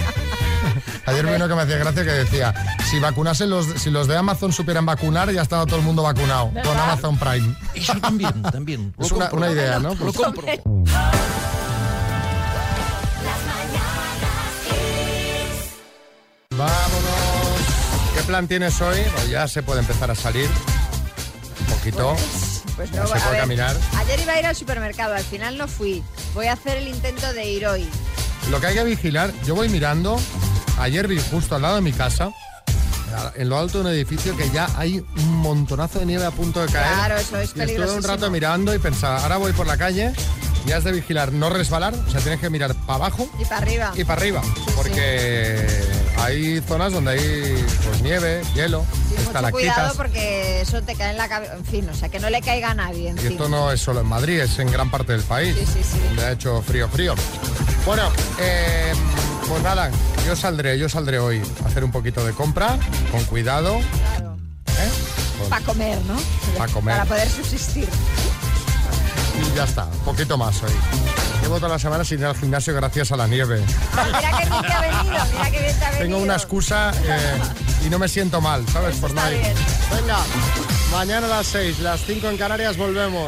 Ayer 1.05 1.25
vi 1.25 1.33
uno 1.33 1.47
que 1.47 1.55
me 1.55 1.61
hacía 1.63 1.77
gracia 1.77 2.03
que 2.03 2.11
decía, 2.11 2.53
si 2.89 2.99
vacunasen 2.99 3.49
los, 3.49 3.65
si 3.65 3.89
los 3.89 4.07
de 4.07 4.17
Amazon 4.17 4.53
supieran 4.53 4.85
vacunar, 4.85 5.31
ya 5.31 5.41
estaba 5.41 5.65
todo 5.65 5.77
el 5.77 5.81
mundo 5.83 6.03
vacunado 6.03 6.51
con. 6.63 6.77
Amazon 6.79 7.17
Prime. 7.17 7.55
Eso 7.73 7.93
también, 7.99 8.41
también. 8.43 8.93
Es 8.99 9.11
una, 9.11 9.29
una 9.31 9.49
idea, 9.51 9.79
¿no? 9.79 9.95
Lo 9.95 10.13
compro. 10.13 10.45
Vámonos. 16.51 18.13
¿Qué 18.15 18.21
plan 18.23 18.47
tienes 18.47 18.79
hoy? 18.81 18.99
Pues 19.15 19.29
ya 19.29 19.47
se 19.47 19.63
puede 19.63 19.79
empezar 19.79 20.11
a 20.11 20.15
salir. 20.15 20.49
Un 21.61 21.65
poquito. 21.75 22.15
Pues 22.75 22.91
Ya 22.91 23.01
no, 23.01 23.07
se 23.07 23.13
a 23.13 23.17
puede 23.17 23.31
ver, 23.31 23.41
caminar. 23.41 23.75
Ayer 23.97 24.19
iba 24.19 24.33
a 24.33 24.39
ir 24.39 24.45
al 24.45 24.55
supermercado, 24.55 25.15
al 25.15 25.23
final 25.23 25.57
no 25.57 25.67
fui. 25.67 26.03
Voy 26.33 26.47
a 26.47 26.53
hacer 26.53 26.77
el 26.77 26.87
intento 26.87 27.31
de 27.33 27.45
ir 27.45 27.67
hoy. 27.67 27.87
Lo 28.49 28.59
que 28.59 28.67
hay 28.67 28.75
que 28.75 28.83
vigilar, 28.83 29.31
yo 29.45 29.55
voy 29.55 29.69
mirando, 29.69 30.19
ayer 30.79 31.07
vi 31.07 31.19
justo 31.31 31.55
al 31.55 31.61
lado 31.61 31.75
de 31.75 31.81
mi 31.81 31.93
casa, 31.93 32.29
en 33.35 33.49
lo 33.49 33.57
alto 33.57 33.79
de 33.79 33.85
un 33.89 33.91
edificio, 33.93 34.35
que 34.37 34.49
ya 34.51 34.67
hay 34.77 34.99
un 35.17 35.35
montonazo 35.37 35.99
de 35.99 36.05
nieve 36.05 36.25
a 36.25 36.31
punto 36.31 36.61
de 36.65 36.71
caer. 36.71 36.93
Claro, 36.93 37.17
eso 37.17 37.37
es 37.37 37.51
Y 37.55 37.61
estuve 37.61 37.91
un 37.93 38.03
rato 38.03 38.29
mirando 38.29 38.73
y 38.73 38.79
pensaba, 38.79 39.21
ahora 39.21 39.37
voy 39.37 39.53
por 39.53 39.67
la 39.67 39.77
calle 39.77 40.11
y 40.65 40.71
has 40.73 40.83
de 40.83 40.91
vigilar 40.91 41.31
no 41.31 41.49
resbalar, 41.49 41.93
o 41.93 42.11
sea, 42.11 42.19
tienes 42.21 42.39
que 42.39 42.49
mirar 42.49 42.73
para 42.85 42.95
abajo 42.95 43.27
Y 43.39 43.45
para 43.45 43.57
arriba. 43.57 43.93
y 43.95 44.03
para 44.03 44.21
arriba, 44.21 44.41
porque 44.75 45.65
hay 46.19 46.61
zonas 46.67 46.93
donde 46.93 47.11
hay 47.11 47.65
pues 47.83 48.01
nieve, 48.01 48.41
hielo, 48.53 48.85
Mucho 49.09 49.21
estalactitas. 49.23 49.73
cuidado 49.75 49.93
porque 49.95 50.61
eso 50.61 50.81
te 50.83 50.95
cae 50.95 51.11
en 51.11 51.17
la 51.17 51.27
cabeza. 51.27 51.53
En 51.55 51.65
fin, 51.65 51.89
o 51.89 51.93
sea, 51.95 52.09
que 52.09 52.19
no 52.19 52.29
le 52.29 52.41
caiga 52.41 52.71
a 52.71 52.73
nadie 52.75 53.13
Y 53.23 53.27
esto 53.27 53.49
no 53.49 53.71
es 53.71 53.81
solo 53.81 54.01
en 54.01 54.07
Madrid, 54.07 54.39
es 54.39 54.59
en 54.59 54.71
gran 54.71 54.89
parte 54.91 55.13
del 55.13 55.23
país, 55.23 55.55
Sí, 55.57 55.65
sí, 55.65 55.79
sí. 55.83 55.99
donde 56.07 56.25
ha 56.25 56.31
hecho 56.31 56.61
frío, 56.61 56.87
frío. 56.89 57.15
Bueno, 57.85 58.09
eh, 58.39 58.93
pues 59.47 59.63
nada, 59.63 59.91
yo 60.25 60.35
saldré, 60.35 60.77
yo 60.77 60.87
saldré 60.87 61.19
hoy 61.19 61.41
a 61.63 61.67
hacer 61.67 61.83
un 61.83 61.91
poquito 61.91 62.23
de 62.25 62.33
compra, 62.33 62.77
con 63.11 63.23
cuidado. 63.25 63.79
¿eh? 63.79 64.91
Para 65.49 65.65
comer, 65.65 65.99
¿no? 66.05 66.15
Pa' 66.57 66.67
comer. 66.67 66.95
Para 66.97 67.05
poder 67.09 67.29
subsistir. 67.29 67.89
Y 69.39 69.55
ya 69.55 69.63
está, 69.63 69.85
un 69.85 69.99
poquito 69.99 70.37
más 70.37 70.61
hoy. 70.61 70.71
Llevo 71.41 71.55
toda 71.55 71.69
la 71.69 71.79
semana 71.79 72.05
sin 72.05 72.19
ir 72.19 72.25
al 72.25 72.35
gimnasio 72.35 72.75
gracias 72.75 73.11
a 73.11 73.17
la 73.17 73.25
nieve. 73.27 73.63
Mira 74.05 74.37
que 74.37 74.45
bien 74.45 74.61
te 74.61 74.73
ha 74.73 74.81
venido, 74.81 75.25
mira 75.31 75.51
que 75.51 75.59
bien 75.59 75.79
te 75.79 75.85
ha 75.85 75.89
venido. 75.89 76.03
Tengo 76.03 76.17
una 76.19 76.35
excusa 76.35 76.91
eh, 77.03 77.39
y 77.85 77.89
no 77.89 77.97
me 77.97 78.07
siento 78.07 78.39
mal, 78.41 78.63
¿sabes? 78.71 78.97
Por 78.97 79.09
está 79.09 79.23
nadie. 79.23 79.39
bien. 79.39 79.55
Venga, 79.95 80.17
mañana 80.91 81.25
a 81.25 81.29
las 81.29 81.47
6, 81.47 81.79
las 81.79 81.99
5 82.05 82.29
en 82.29 82.37
Canarias 82.37 82.77
volvemos. 82.77 83.25